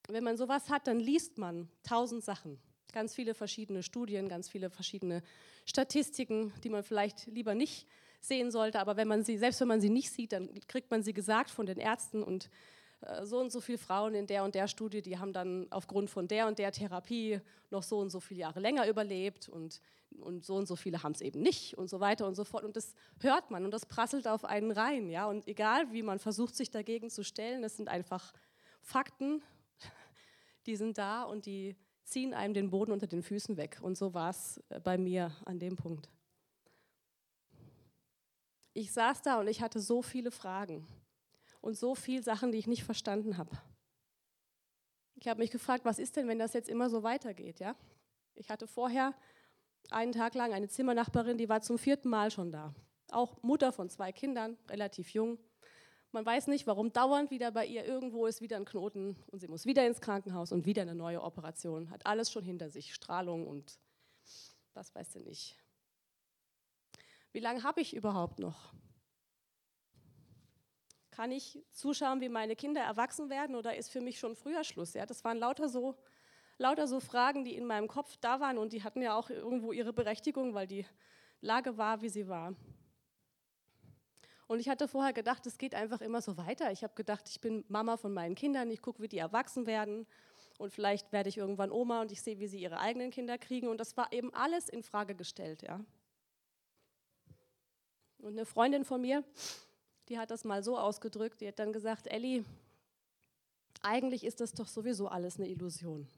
Wenn 0.08 0.24
man 0.24 0.38
sowas 0.38 0.70
hat, 0.70 0.86
dann 0.86 0.98
liest 0.98 1.36
man 1.36 1.68
tausend 1.82 2.24
Sachen, 2.24 2.58
ganz 2.92 3.14
viele 3.14 3.34
verschiedene 3.34 3.82
Studien, 3.82 4.28
ganz 4.28 4.48
viele 4.48 4.70
verschiedene 4.70 5.22
Statistiken, 5.66 6.52
die 6.64 6.70
man 6.70 6.82
vielleicht 6.82 7.26
lieber 7.26 7.54
nicht 7.54 7.86
sehen 8.20 8.50
sollte, 8.50 8.80
aber 8.80 8.96
wenn 8.96 9.08
man 9.08 9.22
sie, 9.22 9.38
selbst 9.38 9.60
wenn 9.60 9.68
man 9.68 9.80
sie 9.80 9.90
nicht 9.90 10.10
sieht, 10.10 10.32
dann 10.32 10.58
kriegt 10.66 10.90
man 10.90 11.02
sie 11.02 11.12
gesagt 11.12 11.50
von 11.50 11.66
den 11.66 11.78
Ärzten 11.78 12.22
und 12.22 12.50
so 13.22 13.38
und 13.38 13.50
so 13.50 13.60
viele 13.60 13.78
Frauen 13.78 14.14
in 14.14 14.26
der 14.26 14.44
und 14.44 14.54
der 14.54 14.68
Studie, 14.68 15.00
die 15.00 15.18
haben 15.18 15.32
dann 15.32 15.66
aufgrund 15.70 16.10
von 16.10 16.28
der 16.28 16.46
und 16.46 16.58
der 16.58 16.70
Therapie 16.70 17.40
noch 17.70 17.82
so 17.82 17.98
und 17.98 18.10
so 18.10 18.20
viele 18.20 18.40
Jahre 18.40 18.60
länger 18.60 18.86
überlebt 18.88 19.48
und, 19.48 19.80
und 20.18 20.44
so 20.44 20.56
und 20.56 20.66
so 20.66 20.76
viele 20.76 21.02
haben 21.02 21.12
es 21.12 21.22
eben 21.22 21.40
nicht 21.40 21.78
und 21.78 21.88
so 21.88 22.00
weiter 22.00 22.26
und 22.26 22.34
so 22.34 22.44
fort. 22.44 22.64
Und 22.64 22.76
das 22.76 22.94
hört 23.20 23.50
man 23.50 23.64
und 23.64 23.70
das 23.70 23.86
prasselt 23.86 24.28
auf 24.28 24.44
einen 24.44 24.70
rein. 24.70 25.08
Ja? 25.08 25.26
Und 25.26 25.48
egal, 25.48 25.90
wie 25.92 26.02
man 26.02 26.18
versucht, 26.18 26.54
sich 26.54 26.70
dagegen 26.70 27.08
zu 27.08 27.24
stellen, 27.24 27.62
das 27.62 27.76
sind 27.76 27.88
einfach 27.88 28.34
Fakten, 28.82 29.42
die 30.66 30.76
sind 30.76 30.98
da 30.98 31.22
und 31.22 31.46
die 31.46 31.76
ziehen 32.04 32.34
einem 32.34 32.52
den 32.52 32.70
Boden 32.70 32.92
unter 32.92 33.06
den 33.06 33.22
Füßen 33.22 33.56
weg. 33.56 33.78
Und 33.80 33.96
so 33.96 34.12
war 34.12 34.30
es 34.30 34.60
äh, 34.68 34.78
bei 34.80 34.98
mir 34.98 35.34
an 35.46 35.58
dem 35.58 35.76
Punkt. 35.76 36.10
Ich 38.74 38.92
saß 38.92 39.22
da 39.22 39.40
und 39.40 39.48
ich 39.48 39.62
hatte 39.62 39.80
so 39.80 40.02
viele 40.02 40.30
Fragen 40.30 40.86
und 41.60 41.76
so 41.76 41.94
viele 41.94 42.22
Sachen, 42.22 42.52
die 42.52 42.58
ich 42.58 42.66
nicht 42.66 42.84
verstanden 42.84 43.36
habe. 43.36 43.56
Ich 45.14 45.28
habe 45.28 45.40
mich 45.40 45.50
gefragt, 45.50 45.84
was 45.84 45.98
ist 45.98 46.16
denn, 46.16 46.28
wenn 46.28 46.38
das 46.38 46.54
jetzt 46.54 46.68
immer 46.68 46.88
so 46.88 47.02
weitergeht? 47.02 47.60
Ja? 47.60 47.76
Ich 48.34 48.48
hatte 48.48 48.66
vorher 48.66 49.14
einen 49.90 50.12
Tag 50.12 50.34
lang 50.34 50.52
eine 50.52 50.68
Zimmernachbarin, 50.68 51.38
die 51.38 51.48
war 51.48 51.60
zum 51.60 51.78
vierten 51.78 52.08
Mal 52.08 52.30
schon 52.30 52.50
da. 52.50 52.74
Auch 53.10 53.42
Mutter 53.42 53.72
von 53.72 53.90
zwei 53.90 54.12
Kindern, 54.12 54.56
relativ 54.68 55.10
jung. 55.12 55.38
Man 56.12 56.26
weiß 56.26 56.48
nicht, 56.48 56.66
warum 56.66 56.92
dauernd 56.92 57.30
wieder 57.30 57.52
bei 57.52 57.66
ihr 57.66 57.84
irgendwo 57.84 58.26
ist 58.26 58.40
wieder 58.40 58.56
ein 58.56 58.64
Knoten 58.64 59.16
und 59.28 59.40
sie 59.40 59.48
muss 59.48 59.66
wieder 59.66 59.86
ins 59.86 60.00
Krankenhaus 60.00 60.52
und 60.52 60.66
wieder 60.66 60.82
eine 60.82 60.94
neue 60.94 61.22
Operation. 61.22 61.90
Hat 61.90 62.06
alles 62.06 62.32
schon 62.32 62.44
hinter 62.44 62.70
sich, 62.70 62.94
Strahlung 62.94 63.46
und 63.46 63.78
was 64.74 64.94
weiß 64.94 65.12
sie 65.12 65.20
nicht. 65.20 65.56
Wie 67.32 67.40
lange 67.40 67.62
habe 67.62 67.80
ich 67.80 67.94
überhaupt 67.94 68.38
noch? 68.38 68.72
Kann 71.10 71.32
ich 71.32 71.58
zuschauen, 71.72 72.20
wie 72.20 72.28
meine 72.28 72.56
Kinder 72.56 72.80
erwachsen 72.80 73.30
werden 73.30 73.56
oder 73.56 73.76
ist 73.76 73.90
für 73.90 74.00
mich 74.00 74.18
schon 74.18 74.36
früher 74.36 74.64
Schluss? 74.64 74.94
Ja, 74.94 75.06
das 75.06 75.24
waren 75.24 75.38
lauter 75.38 75.68
so, 75.68 75.96
lauter 76.58 76.86
so 76.86 77.00
Fragen, 77.00 77.44
die 77.44 77.56
in 77.56 77.66
meinem 77.66 77.88
Kopf 77.88 78.16
da 78.20 78.40
waren 78.40 78.58
und 78.58 78.72
die 78.72 78.84
hatten 78.84 79.02
ja 79.02 79.16
auch 79.16 79.30
irgendwo 79.30 79.72
ihre 79.72 79.92
Berechtigung, 79.92 80.54
weil 80.54 80.66
die 80.66 80.86
Lage 81.40 81.76
war, 81.76 82.02
wie 82.02 82.08
sie 82.08 82.28
war. 82.28 82.54
Und 84.46 84.58
ich 84.58 84.68
hatte 84.68 84.88
vorher 84.88 85.12
gedacht, 85.12 85.46
es 85.46 85.58
geht 85.58 85.74
einfach 85.74 86.00
immer 86.00 86.20
so 86.20 86.36
weiter. 86.36 86.72
Ich 86.72 86.82
habe 86.82 86.94
gedacht, 86.94 87.28
ich 87.28 87.40
bin 87.40 87.64
Mama 87.68 87.96
von 87.96 88.12
meinen 88.12 88.34
Kindern, 88.34 88.70
ich 88.70 88.82
gucke, 88.82 89.00
wie 89.00 89.08
die 89.08 89.18
erwachsen 89.18 89.66
werden 89.66 90.06
und 90.60 90.74
vielleicht 90.74 91.10
werde 91.10 91.30
ich 91.30 91.38
irgendwann 91.38 91.70
Oma 91.70 92.02
und 92.02 92.12
ich 92.12 92.20
sehe, 92.20 92.38
wie 92.38 92.46
sie 92.46 92.60
ihre 92.60 92.78
eigenen 92.78 93.10
Kinder 93.10 93.38
kriegen. 93.38 93.68
Und 93.68 93.78
das 93.78 93.96
war 93.96 94.12
eben 94.12 94.34
alles 94.34 94.68
in 94.68 94.82
Frage 94.82 95.14
gestellt. 95.14 95.62
Ja. 95.62 95.80
Und 98.18 98.32
eine 98.32 98.44
Freundin 98.44 98.84
von 98.84 99.00
mir, 99.00 99.24
die 100.10 100.18
hat 100.18 100.30
das 100.32 100.44
mal 100.44 100.62
so 100.62 100.76
ausgedrückt, 100.76 101.40
die 101.40 101.48
hat 101.48 101.60
dann 101.60 101.72
gesagt, 101.72 102.08
Elli, 102.08 102.44
eigentlich 103.80 104.24
ist 104.24 104.40
das 104.40 104.52
doch 104.52 104.66
sowieso 104.66 105.06
alles 105.06 105.38
eine 105.38 105.48
Illusion. 105.48 106.08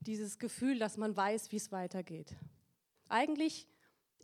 Dieses 0.00 0.38
Gefühl, 0.38 0.78
dass 0.78 0.96
man 0.96 1.14
weiß, 1.14 1.52
wie 1.52 1.56
es 1.56 1.70
weitergeht. 1.70 2.34
Eigentlich 3.08 3.68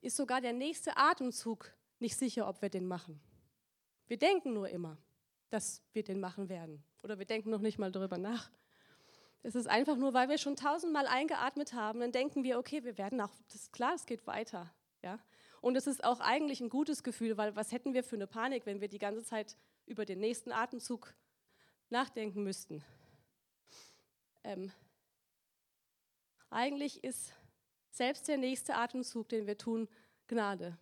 ist 0.01 0.17
sogar 0.17 0.41
der 0.41 0.55
nächste 0.55 0.97
Atemzug 0.97 1.71
nicht 2.01 2.17
sicher, 2.17 2.49
ob 2.49 2.63
wir 2.63 2.71
den 2.71 2.87
machen. 2.87 3.21
Wir 4.07 4.17
denken 4.17 4.55
nur 4.55 4.71
immer, 4.71 4.97
dass 5.51 5.83
wir 5.93 6.03
den 6.03 6.19
machen 6.19 6.49
werden. 6.49 6.83
Oder 7.03 7.19
wir 7.19 7.27
denken 7.27 7.51
noch 7.51 7.61
nicht 7.61 7.79
mal 7.79 7.93
darüber 7.93 8.17
nach. 8.17 8.51
Es 9.43 9.55
ist 9.55 9.69
einfach 9.69 9.97
nur, 9.97 10.15
weil 10.15 10.31
wir 10.31 10.39
schon 10.39 10.57
tausendmal 10.57 11.07
eingeatmet 11.07 11.75
haben, 11.75 12.01
dann 12.01 12.11
denken 12.11 12.43
wir, 12.43 12.59
okay, 12.59 12.83
wir 12.85 12.97
werden 12.97 13.21
auch, 13.21 13.31
das 13.49 13.57
ist 13.57 13.73
klar, 13.73 13.95
es 13.95 14.07
geht 14.07 14.27
weiter. 14.27 14.73
Ja? 15.03 15.19
Und 15.61 15.77
es 15.77 15.87
ist 15.87 16.05
auch 16.05 16.21
eigentlich 16.21 16.61
ein 16.61 16.69
gutes 16.69 17.03
Gefühl, 17.03 17.37
weil 17.37 17.57
was 17.57 17.73
hätten 17.73 17.95
wir 17.95 18.05
für 18.05 18.17
eine 18.17 18.27
Panik, 18.27 18.67
wenn 18.67 18.81
wir 18.81 18.89
die 18.89 18.99
ganze 18.99 19.25
Zeit 19.25 19.57
über 19.87 20.05
den 20.05 20.21
nächsten 20.21 20.53
Atemzug 20.53 21.15
nachdenken 21.91 22.45
müssten? 22.45 22.85
Ähm, 24.45 24.73
eigentlich 26.51 27.03
ist 27.05 27.33
selbst 27.91 28.29
der 28.29 28.39
nächste 28.39 28.77
Atemzug, 28.77 29.29
den 29.29 29.47
wir 29.47 29.59
tun, 29.59 29.89
Gnade. 30.29 30.79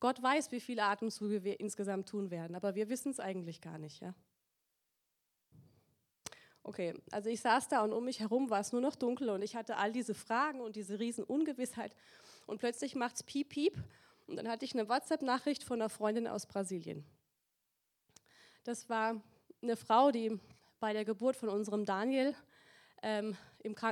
Gott 0.00 0.20
weiß, 0.20 0.50
wie 0.50 0.60
viele 0.60 0.82
Atemzüge 0.82 1.44
wir 1.44 1.60
insgesamt 1.60 2.08
tun 2.08 2.30
werden, 2.30 2.56
aber 2.56 2.74
wir 2.74 2.88
wissen 2.88 3.12
es 3.12 3.20
eigentlich 3.20 3.60
gar 3.60 3.78
nicht. 3.78 4.00
Ja? 4.00 4.14
Okay, 6.64 6.94
also 7.10 7.28
ich 7.28 7.40
saß 7.40 7.68
da 7.68 7.82
und 7.82 7.92
um 7.92 8.04
mich 8.04 8.20
herum 8.20 8.50
war 8.50 8.60
es 8.60 8.72
nur 8.72 8.80
noch 8.80 8.96
dunkel 8.96 9.30
und 9.30 9.42
ich 9.42 9.54
hatte 9.54 9.76
all 9.76 9.92
diese 9.92 10.14
Fragen 10.14 10.60
und 10.60 10.76
diese 10.76 10.98
riesen 10.98 11.24
Ungewissheit 11.24 11.94
und 12.52 12.58
plötzlich 12.58 12.94
macht 12.94 13.16
es 13.16 13.22
piep, 13.22 13.48
piep. 13.48 13.82
Und 14.26 14.36
dann 14.36 14.46
hatte 14.46 14.66
ich 14.66 14.74
eine 14.74 14.86
WhatsApp-Nachricht 14.86 15.64
von 15.64 15.80
einer 15.80 15.88
Freundin 15.88 16.28
aus 16.28 16.46
Brasilien. 16.46 17.02
Das 18.62 18.90
war 18.90 19.22
eine 19.62 19.74
Frau, 19.74 20.10
die 20.10 20.38
bei 20.78 20.92
der 20.92 21.06
Geburt 21.06 21.34
von 21.34 21.48
unserem 21.48 21.86
Daniel 21.86 22.36
ähm, 23.02 23.36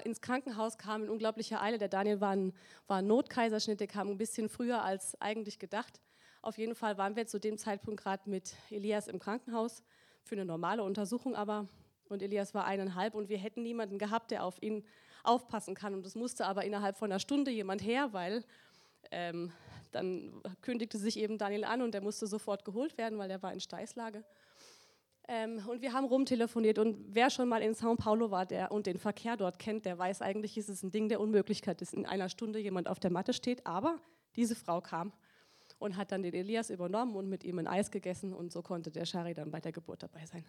ins 0.05 0.21
Krankenhaus 0.21 0.77
kam 0.77 1.05
in 1.05 1.09
unglaublicher 1.09 1.63
Eile. 1.63 1.79
Der 1.79 1.89
Daniel 1.89 2.21
war 2.21 2.31
ein, 2.31 2.53
war 2.87 2.99
ein 2.99 3.07
Notkaiserschnitt, 3.07 3.81
der 3.81 3.87
kam 3.87 4.09
ein 4.09 4.19
bisschen 4.19 4.51
früher 4.51 4.85
als 4.85 5.19
eigentlich 5.23 5.59
gedacht. 5.59 6.03
Auf 6.43 6.59
jeden 6.59 6.75
Fall 6.75 6.99
waren 6.99 7.17
wir 7.17 7.27
zu 7.27 7.41
dem 7.41 7.57
Zeitpunkt 7.57 8.03
gerade 8.03 8.29
mit 8.29 8.55
Elias 8.69 9.09
im 9.09 9.19
Krankenhaus 9.19 9.83
für 10.23 10.35
eine 10.35 10.45
normale 10.45 10.83
Untersuchung, 10.83 11.35
aber 11.35 11.67
und 12.11 12.23
Elias 12.23 12.55
war 12.55 12.65
eineinhalb 12.65 13.15
und 13.15 13.29
wir 13.29 13.39
hätten 13.39 13.63
niemanden 13.63 13.99
gehabt, 13.99 14.31
der 14.31 14.45
auf 14.45 14.63
ihn 14.63 14.85
aufpassen 15.23 15.75
kann. 15.75 15.95
Und 15.95 16.07
es 16.07 16.15
musste 16.15 16.47
aber 16.47 16.65
innerhalb 16.65 16.97
von 16.97 17.11
einer 17.11 17.19
Stunde 17.19 17.51
jemand 17.51 17.83
her, 17.83 18.13
weil 18.13 18.45
ähm, 19.11 19.53
dann 19.93 20.41
kündigte 20.63 20.99
sich 20.99 21.19
eben 21.19 21.39
Daniel 21.39 21.65
an 21.65 21.83
und 21.83 21.93
der 21.93 22.01
musste 22.01 22.27
sofort 22.27 22.65
geholt 22.65 22.97
werden, 22.99 23.19
weil 23.19 23.31
er 23.31 23.43
war 23.43 23.53
in 23.53 23.61
Steißlage. 23.61 24.25
Ähm, 25.29 25.63
und 25.69 25.83
wir 25.83 25.93
haben 25.93 26.07
rumtelefoniert 26.07 26.79
und 26.79 26.97
wer 27.15 27.31
schon 27.31 27.49
mal 27.49 27.63
in 27.63 27.75
São 27.75 27.97
Paulo 27.97 28.31
war 28.31 28.47
der, 28.47 28.73
und 28.73 28.87
den 28.87 28.99
Verkehr 28.99 29.37
dort 29.37 29.59
kennt, 29.59 29.85
der 29.85 29.99
weiß 29.99 30.23
eigentlich, 30.23 30.59
ist 30.59 30.69
es 30.69 30.83
ein 30.83 30.91
Ding 30.91 31.09
der 31.09 31.21
Unmöglichkeit, 31.21 31.81
dass 31.81 31.93
in 31.93 32.07
einer 32.07 32.29
Stunde 32.29 32.59
jemand 32.59 32.89
auf 32.89 32.99
der 32.99 33.11
Matte 33.11 33.33
steht. 33.33 33.67
Aber 33.67 34.01
diese 34.37 34.55
Frau 34.55 34.81
kam 34.81 35.13
und 35.79 35.97
hat 35.97 36.13
dann 36.13 36.23
den 36.23 36.35
Elias 36.35 36.71
übernommen 36.71 37.15
und 37.15 37.29
mit 37.29 37.45
ihm 37.45 37.59
ein 37.59 37.67
Eis 37.67 37.91
gegessen 37.91 38.33
und 38.33 38.53
so 38.53 38.63
konnte 38.63 38.91
der 38.91 39.07
Shari 39.07 39.35
dann 39.35 39.51
bei 39.51 39.61
der 39.61 39.73
Geburt 39.73 40.03
dabei 40.03 40.27
sein. 40.27 40.45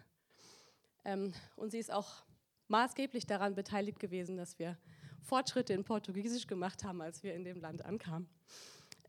Ähm, 1.04 1.32
und 1.56 1.70
sie 1.70 1.78
ist 1.78 1.92
auch 1.92 2.24
maßgeblich 2.68 3.26
daran 3.26 3.54
beteiligt 3.54 4.00
gewesen, 4.00 4.36
dass 4.36 4.58
wir 4.58 4.78
Fortschritte 5.20 5.72
in 5.72 5.84
Portugiesisch 5.84 6.46
gemacht 6.46 6.84
haben, 6.84 7.00
als 7.00 7.22
wir 7.22 7.34
in 7.34 7.44
dem 7.44 7.60
Land 7.60 7.84
ankamen. 7.84 8.28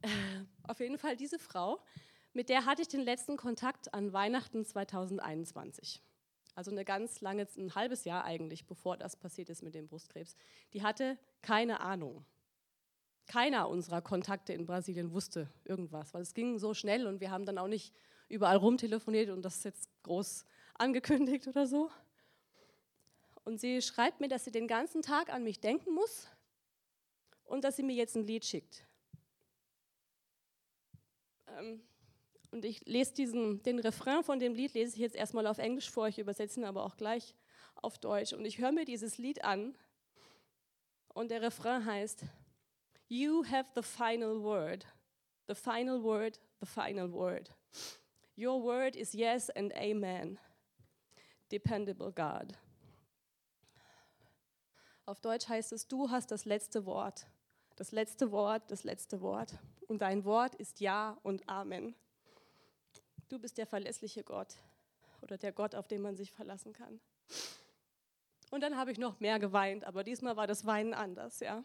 Äh, 0.02 0.10
auf 0.64 0.80
jeden 0.80 0.98
Fall 0.98 1.16
diese 1.16 1.40
Frau, 1.40 1.82
mit 2.34 2.50
der 2.50 2.66
hatte 2.66 2.82
ich 2.82 2.88
den 2.88 3.02
letzten 3.02 3.38
Kontakt 3.38 3.94
an 3.94 4.12
Weihnachten 4.12 4.66
2021. 4.66 6.02
also 6.56 6.72
eine 6.72 6.86
ganz 6.86 7.22
lange, 7.22 7.48
ein 7.58 7.74
halbes 7.74 8.06
Jahr 8.06 8.26
eigentlich, 8.26 8.66
bevor 8.66 8.98
das 8.98 9.16
passiert 9.16 9.50
ist 9.50 9.64
mit 9.64 9.74
dem 9.74 9.88
Brustkrebs, 9.88 10.36
die 10.74 10.84
hatte 10.84 11.18
keine 11.42 11.80
Ahnung. 11.80 12.26
Keiner 13.26 13.70
unserer 13.70 14.02
Kontakte 14.02 14.54
in 14.54 14.66
Brasilien 14.66 15.14
wusste 15.14 15.50
irgendwas, 15.64 16.14
weil 16.14 16.22
es 16.22 16.34
ging 16.34 16.60
so 16.60 16.74
schnell 16.74 17.08
und 17.08 17.22
wir 17.22 17.32
haben 17.32 17.46
dann 17.46 17.58
auch 17.58 17.68
nicht 17.68 17.94
überall 18.28 18.58
rumtelefoniert 18.58 19.30
und 19.30 19.44
das 19.44 19.64
jetzt 19.64 19.90
groß 20.04 20.46
angekündigt 20.74 21.48
oder 21.48 21.68
so. 21.68 21.90
Und 23.46 23.60
sie 23.60 23.82
schreibt 23.82 24.20
mir, 24.22 24.28
dass 24.28 24.46
sie 24.46 24.52
den 24.52 24.68
ganzen 24.68 25.02
Tag 25.02 25.32
an 25.32 25.44
mich 25.44 25.60
denken 25.60 25.94
muss 25.94 26.28
und 27.46 27.64
dass 27.64 27.76
sie 27.76 27.84
mir 27.84 27.96
jetzt 27.96 28.16
ein 28.16 28.26
Lied 28.26 28.46
schickt. 28.46 28.86
Ähm, 31.48 31.82
und 32.52 32.66
ich 32.66 32.86
lese 32.86 33.14
diesen, 33.14 33.64
den 33.64 33.80
Refrain 33.80 34.24
von 34.24 34.40
dem 34.40 34.54
Lied, 34.54 34.74
lese 34.74 34.96
ich 34.96 35.02
jetzt 35.02 35.16
erstmal 35.16 35.48
auf 35.48 35.58
Englisch 35.58 35.90
vor, 35.90 36.08
ich 36.08 36.20
übersetze 36.20 36.60
ihn 36.60 36.66
aber 36.66 36.84
auch 36.84 36.96
gleich 36.96 37.36
auf 37.76 37.98
Deutsch. 37.98 38.34
Und 38.34 38.46
ich 38.46 38.60
höre 38.60 38.72
mir 38.72 38.86
dieses 38.86 39.18
Lied 39.18 39.44
an 39.44 39.76
und 41.10 41.32
der 41.32 41.42
Refrain 41.42 41.86
heißt, 41.86 42.24
You 43.08 43.44
have 43.46 43.70
the 43.76 43.84
final 43.84 44.42
word, 44.42 44.86
the 45.48 45.56
final 45.56 46.02
word, 46.02 46.40
the 46.60 46.66
final 46.66 47.12
word. 47.12 47.52
Your 48.38 48.64
word 48.64 48.96
is 48.96 49.14
yes 49.14 49.50
and 49.50 49.74
amen. 49.76 50.40
Dependable 51.54 52.12
God. 52.12 52.58
Auf 55.06 55.22
Deutsch 55.22 55.48
heißt 55.48 55.72
es, 55.72 55.88
du 55.88 56.10
hast 56.10 56.32
das 56.32 56.46
letzte 56.46 56.88
Wort. 56.88 57.28
Das 57.76 57.92
letzte 57.92 58.32
Wort, 58.32 58.72
das 58.72 58.84
letzte 58.84 59.22
Wort. 59.22 59.54
Und 59.88 60.02
dein 60.02 60.26
Wort 60.26 60.56
ist 60.56 60.80
Ja 60.80 61.16
und 61.22 61.48
Amen. 61.48 61.94
Du 63.30 63.38
bist 63.38 63.60
der 63.60 63.68
verlässliche 63.68 64.24
Gott 64.24 64.56
oder 65.22 65.38
der 65.38 65.52
Gott, 65.52 65.76
auf 65.76 65.88
den 65.88 66.02
man 66.02 66.16
sich 66.16 66.32
verlassen 66.32 66.74
kann. 66.74 67.00
Und 68.50 68.62
dann 68.62 68.76
habe 68.76 68.92
ich 68.92 68.98
noch 68.98 69.20
mehr 69.20 69.38
geweint, 69.38 69.84
aber 69.84 70.04
diesmal 70.04 70.36
war 70.36 70.48
das 70.48 70.66
Weinen 70.66 70.96
anders, 70.96 71.40
ja. 71.40 71.64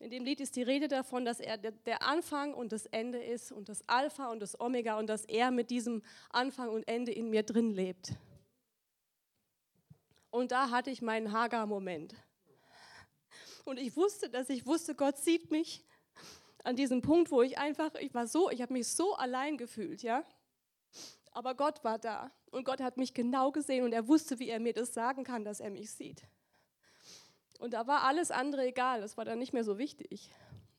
In 0.00 0.10
dem 0.10 0.24
Lied 0.24 0.40
ist 0.40 0.54
die 0.54 0.62
Rede 0.62 0.86
davon, 0.86 1.24
dass 1.24 1.40
er 1.40 1.56
der 1.56 2.02
Anfang 2.02 2.54
und 2.54 2.70
das 2.70 2.86
Ende 2.86 3.22
ist 3.22 3.50
und 3.50 3.68
das 3.68 3.88
Alpha 3.88 4.30
und 4.30 4.38
das 4.40 4.58
Omega 4.60 4.96
und 4.98 5.08
dass 5.08 5.24
er 5.24 5.50
mit 5.50 5.70
diesem 5.70 6.02
Anfang 6.30 6.68
und 6.68 6.86
Ende 6.86 7.10
in 7.10 7.30
mir 7.30 7.42
drin 7.42 7.72
lebt. 7.72 8.12
Und 10.30 10.52
da 10.52 10.70
hatte 10.70 10.90
ich 10.90 11.02
meinen 11.02 11.32
Hagar-Moment. 11.32 12.14
Und 13.64 13.78
ich 13.78 13.96
wusste, 13.96 14.30
dass 14.30 14.48
ich 14.50 14.66
wusste, 14.66 14.94
Gott 14.94 15.18
sieht 15.18 15.50
mich 15.50 15.84
an 16.62 16.76
diesem 16.76 17.02
Punkt, 17.02 17.30
wo 17.32 17.42
ich 17.42 17.58
einfach, 17.58 17.94
ich 17.96 18.14
war 18.14 18.28
so, 18.28 18.50
ich 18.50 18.62
habe 18.62 18.72
mich 18.72 18.86
so 18.88 19.14
allein 19.14 19.58
gefühlt, 19.58 20.02
ja. 20.02 20.24
Aber 21.32 21.54
Gott 21.54 21.82
war 21.82 21.98
da 21.98 22.30
und 22.50 22.64
Gott 22.64 22.80
hat 22.80 22.96
mich 22.98 23.14
genau 23.14 23.50
gesehen 23.50 23.84
und 23.84 23.92
er 23.92 24.06
wusste, 24.06 24.38
wie 24.38 24.48
er 24.48 24.60
mir 24.60 24.72
das 24.72 24.94
sagen 24.94 25.24
kann, 25.24 25.44
dass 25.44 25.60
er 25.60 25.70
mich 25.70 25.90
sieht. 25.90 26.22
Und 27.58 27.74
da 27.74 27.86
war 27.86 28.04
alles 28.04 28.30
andere 28.30 28.66
egal, 28.66 29.00
das 29.00 29.16
war 29.16 29.24
dann 29.24 29.38
nicht 29.38 29.52
mehr 29.52 29.64
so 29.64 29.78
wichtig. 29.78 30.30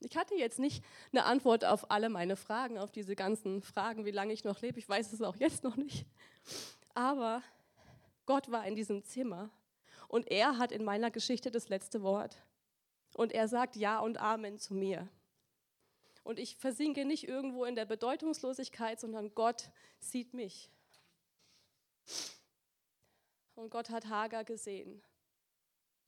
Ich 0.02 0.16
hatte 0.16 0.36
jetzt 0.36 0.60
nicht 0.60 0.84
eine 1.12 1.26
Antwort 1.26 1.66
auf 1.66 1.92
alle 1.92 2.08
meine 2.08 2.38
Fragen, 2.38 2.78
auf 2.78 2.90
diese 2.90 3.16
ganzen 3.16 3.62
Fragen, 3.62 4.06
wie 4.06 4.12
lange 4.12 4.32
ich 4.32 4.46
noch 4.46 4.62
lebe. 4.62 4.80
Ich 4.80 4.88
weiß 4.88 5.12
es 5.12 5.22
auch 5.22 5.36
jetzt 5.36 5.64
noch 5.64 5.76
nicht. 5.76 6.06
Aber 6.94 7.44
Gott 8.26 8.50
war 8.50 8.66
in 8.66 8.76
diesem 8.76 9.04
Zimmer 9.04 9.50
und 10.08 10.32
er 10.32 10.58
hat 10.58 10.72
in 10.72 10.86
meiner 10.86 11.12
Geschichte 11.12 11.52
das 11.52 11.68
letzte 11.68 12.02
Wort. 12.02 12.38
Und 13.14 13.34
er 13.34 13.48
sagt 13.48 13.76
Ja 13.76 14.00
und 14.00 14.18
Amen 14.18 14.58
zu 14.58 14.74
mir. 14.74 15.10
Und 16.24 16.40
ich 16.40 16.56
versinke 16.56 17.06
nicht 17.06 17.28
irgendwo 17.28 17.66
in 17.66 17.76
der 17.76 17.86
Bedeutungslosigkeit, 17.86 19.00
sondern 19.00 19.34
Gott 19.36 19.70
sieht 20.00 20.34
mich. 20.34 20.70
Und 23.56 23.70
Gott 23.70 23.90
hat 23.90 24.08
Hagar 24.08 24.46
gesehen. 24.46 25.02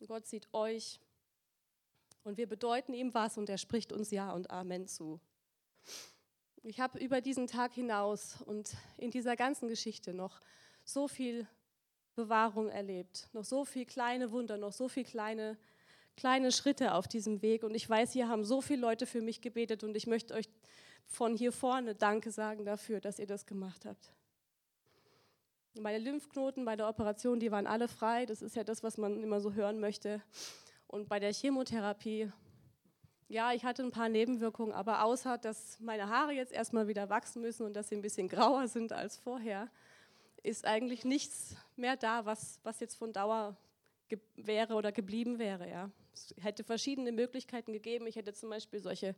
Und 0.02 0.08
Gott 0.08 0.26
sieht 0.26 0.52
euch. 0.52 1.00
Und 2.24 2.38
wir 2.38 2.48
bedeuten 2.48 2.94
ihm 2.94 3.14
was 3.14 3.38
und 3.38 3.48
er 3.50 3.60
spricht 3.60 3.94
uns 3.94 4.10
Ja 4.10 4.32
und 4.32 4.50
Amen 4.50 4.88
zu. 4.88 5.20
Ich 6.64 6.80
habe 6.80 6.98
über 6.98 7.22
diesen 7.22 7.46
Tag 7.46 7.74
hinaus 7.74 8.42
und 8.42 8.76
in 8.98 9.12
dieser 9.12 9.36
ganzen 9.36 9.68
Geschichte 9.68 10.14
noch 10.16 10.42
so 10.84 11.08
viel 11.08 11.48
Bewahrung 12.16 12.70
erlebt, 12.70 13.30
noch 13.34 13.46
so 13.46 13.64
viel 13.64 13.86
kleine 13.86 14.32
Wunder, 14.32 14.58
noch 14.58 14.74
so 14.74 14.88
viel 14.88 15.04
kleine 15.04 15.58
kleine 16.18 16.52
Schritte 16.52 16.96
auf 16.96 17.08
diesem 17.08 17.44
Weg. 17.44 17.64
Und 17.64 17.76
ich 17.76 17.88
weiß, 17.88 18.12
hier 18.12 18.28
haben 18.28 18.44
so 18.44 18.60
viele 18.62 18.82
Leute 18.82 19.06
für 19.06 19.22
mich 19.22 19.40
gebetet 19.40 19.84
und 19.84 19.96
ich 19.96 20.08
möchte 20.08 20.34
euch 20.34 20.50
von 21.06 21.38
hier 21.38 21.52
vorne 21.52 21.94
Danke 21.94 22.32
sagen 22.32 22.66
dafür, 22.66 23.02
dass 23.02 23.20
ihr 23.20 23.28
das 23.28 23.46
gemacht 23.46 23.86
habt. 23.86 24.12
Meine 25.80 26.00
Lymphknoten 26.00 26.66
bei 26.66 26.76
der 26.76 26.90
Operation, 26.90 27.40
die 27.40 27.52
waren 27.52 27.66
alle 27.66 27.88
frei. 27.88 28.26
Das 28.26 28.42
ist 28.42 28.56
ja 28.58 28.64
das, 28.64 28.84
was 28.84 28.98
man 28.98 29.24
immer 29.24 29.40
so 29.40 29.54
hören 29.54 29.80
möchte. 29.80 30.22
Und 30.88 31.08
bei 31.08 31.20
der 31.20 31.32
Chemotherapie, 31.32 32.30
ja, 33.30 33.54
ich 33.54 33.64
hatte 33.64 33.82
ein 33.82 33.92
paar 33.92 34.10
Nebenwirkungen, 34.10 34.74
aber 34.74 35.06
außer, 35.06 35.38
dass 35.38 35.80
meine 35.80 36.10
Haare 36.10 36.34
jetzt 36.34 36.52
erstmal 36.52 36.90
wieder 36.90 37.10
wachsen 37.10 37.42
müssen 37.42 37.66
und 37.66 37.74
dass 37.74 37.88
sie 37.88 37.96
ein 37.96 38.02
bisschen 38.02 38.28
grauer 38.30 38.68
sind 38.68 38.92
als 38.92 39.16
vorher, 39.16 39.70
ist 40.44 40.66
eigentlich 40.66 41.06
nichts 41.06 41.56
mehr 41.78 41.96
da, 41.96 42.26
was, 42.26 42.60
was 42.64 42.82
jetzt 42.82 42.96
von 42.96 43.14
Dauer 43.14 43.56
wäre 44.36 44.74
oder 44.74 44.92
geblieben 44.92 45.40
wäre. 45.40 45.70
Ja. 45.70 45.90
Es 46.14 46.36
hätte 46.42 46.66
verschiedene 46.66 47.14
Möglichkeiten 47.14 47.72
gegeben. 47.72 48.08
Ich 48.08 48.18
hätte 48.18 48.34
zum 48.34 48.50
Beispiel 48.50 48.82
solche 48.82 49.16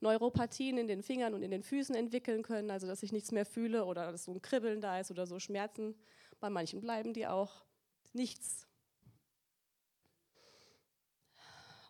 Neuropathien 0.00 0.78
in 0.78 0.88
den 0.88 1.02
Fingern 1.02 1.34
und 1.34 1.42
in 1.42 1.50
den 1.50 1.62
Füßen 1.62 1.94
entwickeln 1.94 2.42
können, 2.42 2.70
also 2.70 2.86
dass 2.86 3.02
ich 3.02 3.12
nichts 3.12 3.32
mehr 3.32 3.46
fühle 3.46 3.84
oder 3.84 4.10
dass 4.12 4.24
so 4.24 4.32
ein 4.32 4.42
Kribbeln 4.42 4.80
da 4.80 5.00
ist 5.00 5.10
oder 5.10 5.26
so 5.26 5.38
Schmerzen. 5.38 5.94
Bei 6.40 6.50
manchen 6.50 6.80
bleiben 6.80 7.12
die 7.12 7.26
auch. 7.26 7.64
Nichts. 8.12 8.66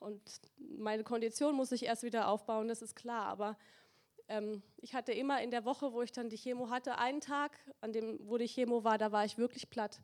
Und 0.00 0.20
meine 0.58 1.02
Kondition 1.02 1.54
muss 1.54 1.72
ich 1.72 1.84
erst 1.84 2.02
wieder 2.02 2.28
aufbauen, 2.28 2.68
das 2.68 2.82
ist 2.82 2.94
klar. 2.94 3.26
Aber 3.26 3.56
ähm, 4.28 4.62
ich 4.76 4.94
hatte 4.94 5.12
immer 5.12 5.42
in 5.42 5.50
der 5.50 5.64
Woche, 5.64 5.92
wo 5.92 6.02
ich 6.02 6.12
dann 6.12 6.28
die 6.28 6.36
Chemo 6.36 6.70
hatte, 6.70 6.98
einen 6.98 7.20
Tag, 7.20 7.58
an 7.80 7.92
dem, 7.92 8.18
wo 8.20 8.36
die 8.36 8.48
Chemo 8.48 8.84
war, 8.84 8.98
da 8.98 9.12
war 9.12 9.24
ich 9.24 9.38
wirklich 9.38 9.70
platt 9.70 10.00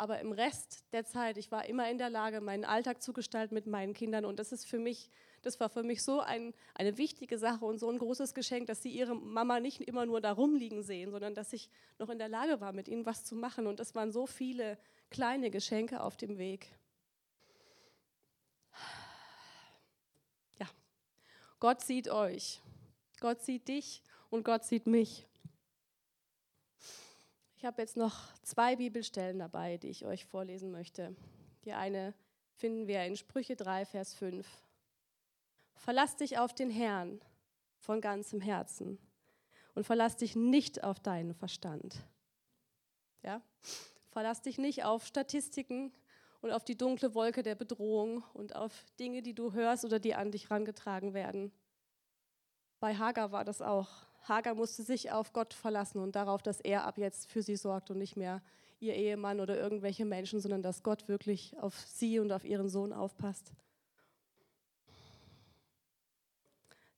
aber 0.00 0.18
im 0.20 0.32
Rest 0.32 0.82
der 0.92 1.04
Zeit, 1.04 1.36
ich 1.36 1.52
war 1.52 1.66
immer 1.66 1.90
in 1.90 1.98
der 1.98 2.08
Lage, 2.08 2.40
meinen 2.40 2.64
Alltag 2.64 3.02
zu 3.02 3.12
gestalten 3.12 3.54
mit 3.54 3.66
meinen 3.66 3.92
Kindern 3.92 4.24
und 4.24 4.38
das 4.38 4.50
ist 4.50 4.66
für 4.66 4.78
mich, 4.78 5.10
das 5.42 5.60
war 5.60 5.68
für 5.68 5.82
mich 5.82 6.02
so 6.02 6.20
ein, 6.20 6.54
eine 6.74 6.96
wichtige 6.96 7.36
Sache 7.36 7.66
und 7.66 7.78
so 7.78 7.90
ein 7.90 7.98
großes 7.98 8.32
Geschenk, 8.32 8.66
dass 8.66 8.82
sie 8.82 8.88
ihre 8.88 9.14
Mama 9.14 9.60
nicht 9.60 9.82
immer 9.82 10.06
nur 10.06 10.22
da 10.22 10.32
rumliegen 10.32 10.82
sehen, 10.82 11.10
sondern 11.10 11.34
dass 11.34 11.52
ich 11.52 11.68
noch 11.98 12.08
in 12.08 12.18
der 12.18 12.30
Lage 12.30 12.62
war, 12.62 12.72
mit 12.72 12.88
ihnen 12.88 13.04
was 13.04 13.26
zu 13.26 13.34
machen 13.36 13.66
und 13.66 13.78
das 13.78 13.94
waren 13.94 14.10
so 14.10 14.26
viele 14.26 14.78
kleine 15.10 15.50
Geschenke 15.50 16.00
auf 16.00 16.16
dem 16.16 16.38
Weg. 16.38 16.66
Ja, 20.58 20.66
Gott 21.58 21.82
sieht 21.82 22.08
euch, 22.08 22.62
Gott 23.20 23.42
sieht 23.42 23.68
dich 23.68 24.02
und 24.30 24.44
Gott 24.44 24.64
sieht 24.64 24.86
mich. 24.86 25.26
Ich 27.60 27.66
habe 27.66 27.82
jetzt 27.82 27.98
noch 27.98 28.16
zwei 28.42 28.76
Bibelstellen 28.76 29.38
dabei, 29.38 29.76
die 29.76 29.88
ich 29.88 30.06
euch 30.06 30.24
vorlesen 30.24 30.70
möchte. 30.70 31.14
Die 31.66 31.74
eine 31.74 32.14
finden 32.54 32.86
wir 32.86 33.04
in 33.04 33.16
Sprüche 33.16 33.54
3, 33.54 33.84
Vers 33.84 34.14
5. 34.14 34.48
Verlass 35.74 36.16
dich 36.16 36.38
auf 36.38 36.54
den 36.54 36.70
Herrn 36.70 37.20
von 37.76 38.00
ganzem 38.00 38.40
Herzen 38.40 38.98
und 39.74 39.84
verlass 39.84 40.16
dich 40.16 40.36
nicht 40.36 40.82
auf 40.82 41.00
deinen 41.00 41.34
Verstand. 41.34 41.96
Ja? 43.22 43.42
Verlass 44.08 44.40
dich 44.40 44.56
nicht 44.56 44.84
auf 44.84 45.04
Statistiken 45.04 45.92
und 46.40 46.52
auf 46.52 46.64
die 46.64 46.78
dunkle 46.78 47.14
Wolke 47.14 47.42
der 47.42 47.56
Bedrohung 47.56 48.24
und 48.32 48.56
auf 48.56 48.86
Dinge, 48.98 49.20
die 49.20 49.34
du 49.34 49.52
hörst 49.52 49.84
oder 49.84 49.98
die 49.98 50.14
an 50.14 50.30
dich 50.30 50.48
herangetragen 50.48 51.12
werden. 51.12 51.52
Bei 52.78 52.96
Hagar 52.96 53.32
war 53.32 53.44
das 53.44 53.60
auch. 53.60 54.09
Hagar 54.22 54.54
musste 54.54 54.82
sich 54.82 55.10
auf 55.10 55.32
Gott 55.32 55.54
verlassen 55.54 55.98
und 55.98 56.14
darauf, 56.16 56.42
dass 56.42 56.60
er 56.60 56.84
ab 56.84 56.98
jetzt 56.98 57.30
für 57.30 57.42
sie 57.42 57.56
sorgt 57.56 57.90
und 57.90 57.98
nicht 57.98 58.16
mehr 58.16 58.42
ihr 58.80 58.94
Ehemann 58.94 59.40
oder 59.40 59.58
irgendwelche 59.58 60.04
Menschen, 60.04 60.40
sondern 60.40 60.62
dass 60.62 60.82
Gott 60.82 61.08
wirklich 61.08 61.56
auf 61.58 61.78
sie 61.78 62.18
und 62.18 62.32
auf 62.32 62.44
ihren 62.44 62.68
Sohn 62.68 62.92
aufpasst. 62.92 63.52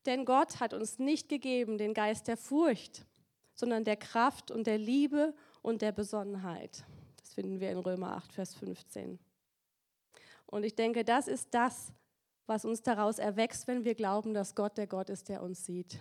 Denn 0.07 0.25
Gott 0.25 0.61
hat 0.61 0.75
uns 0.75 0.99
nicht 0.99 1.29
gegeben 1.29 1.79
den 1.79 1.95
Geist 1.95 2.27
der 2.29 2.37
Furcht, 2.37 3.07
sondern 3.55 3.85
der 3.85 3.97
Kraft 3.97 4.51
und 4.51 4.67
der 4.67 4.79
Liebe 4.79 5.35
und 5.61 5.83
der 5.83 5.93
Besonnenheit. 5.93 6.85
Das 7.19 7.35
finden 7.35 7.61
wir 7.61 7.71
in 7.71 7.79
Römer 7.79 8.17
8, 8.17 8.33
Vers 8.33 8.55
15. 8.55 9.19
Und 10.47 10.65
ich 10.65 10.75
denke, 10.75 11.05
das 11.05 11.29
ist 11.29 11.55
das, 11.55 11.93
was 12.47 12.65
uns 12.65 12.83
daraus 12.83 13.19
erwächst, 13.19 13.69
wenn 13.69 13.85
wir 13.85 13.95
glauben, 13.95 14.35
dass 14.35 14.55
Gott 14.55 14.77
der 14.77 14.87
Gott 14.87 15.09
ist, 15.09 15.29
der 15.29 15.43
uns 15.43 15.65
sieht. 15.65 16.01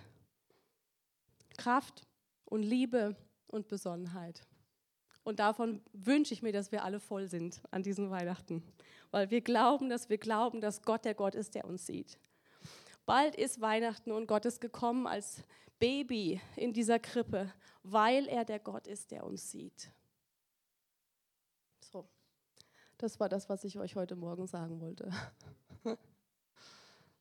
Kraft 1.61 2.07
und 2.45 2.63
Liebe 2.63 3.15
und 3.47 3.67
Besonnenheit. 3.67 4.47
Und 5.23 5.39
davon 5.39 5.81
wünsche 5.93 6.33
ich 6.33 6.41
mir, 6.41 6.51
dass 6.51 6.71
wir 6.71 6.83
alle 6.83 6.99
voll 6.99 7.27
sind 7.27 7.61
an 7.69 7.83
diesen 7.83 8.09
Weihnachten, 8.09 8.63
weil 9.11 9.29
wir 9.29 9.41
glauben, 9.41 9.87
dass 9.89 10.09
wir 10.09 10.17
glauben, 10.17 10.59
dass 10.59 10.81
Gott 10.81 11.05
der 11.05 11.13
Gott 11.13 11.35
ist, 11.35 11.53
der 11.53 11.65
uns 11.65 11.85
sieht. 11.85 12.17
Bald 13.05 13.35
ist 13.35 13.61
Weihnachten 13.61 14.11
und 14.11 14.25
Gott 14.25 14.45
ist 14.45 14.59
gekommen 14.59 15.05
als 15.05 15.43
Baby 15.77 16.41
in 16.55 16.73
dieser 16.73 16.97
Krippe, 16.97 17.53
weil 17.83 18.27
er 18.27 18.43
der 18.43 18.59
Gott 18.59 18.87
ist, 18.87 19.11
der 19.11 19.23
uns 19.23 19.51
sieht. 19.51 19.91
Das 22.97 23.19
war 23.19 23.29
das, 23.29 23.49
was 23.49 23.63
ich 23.63 23.79
euch 23.79 23.95
heute 23.95 24.15
Morgen 24.15 24.45
sagen 24.45 24.79
wollte. 24.79 25.11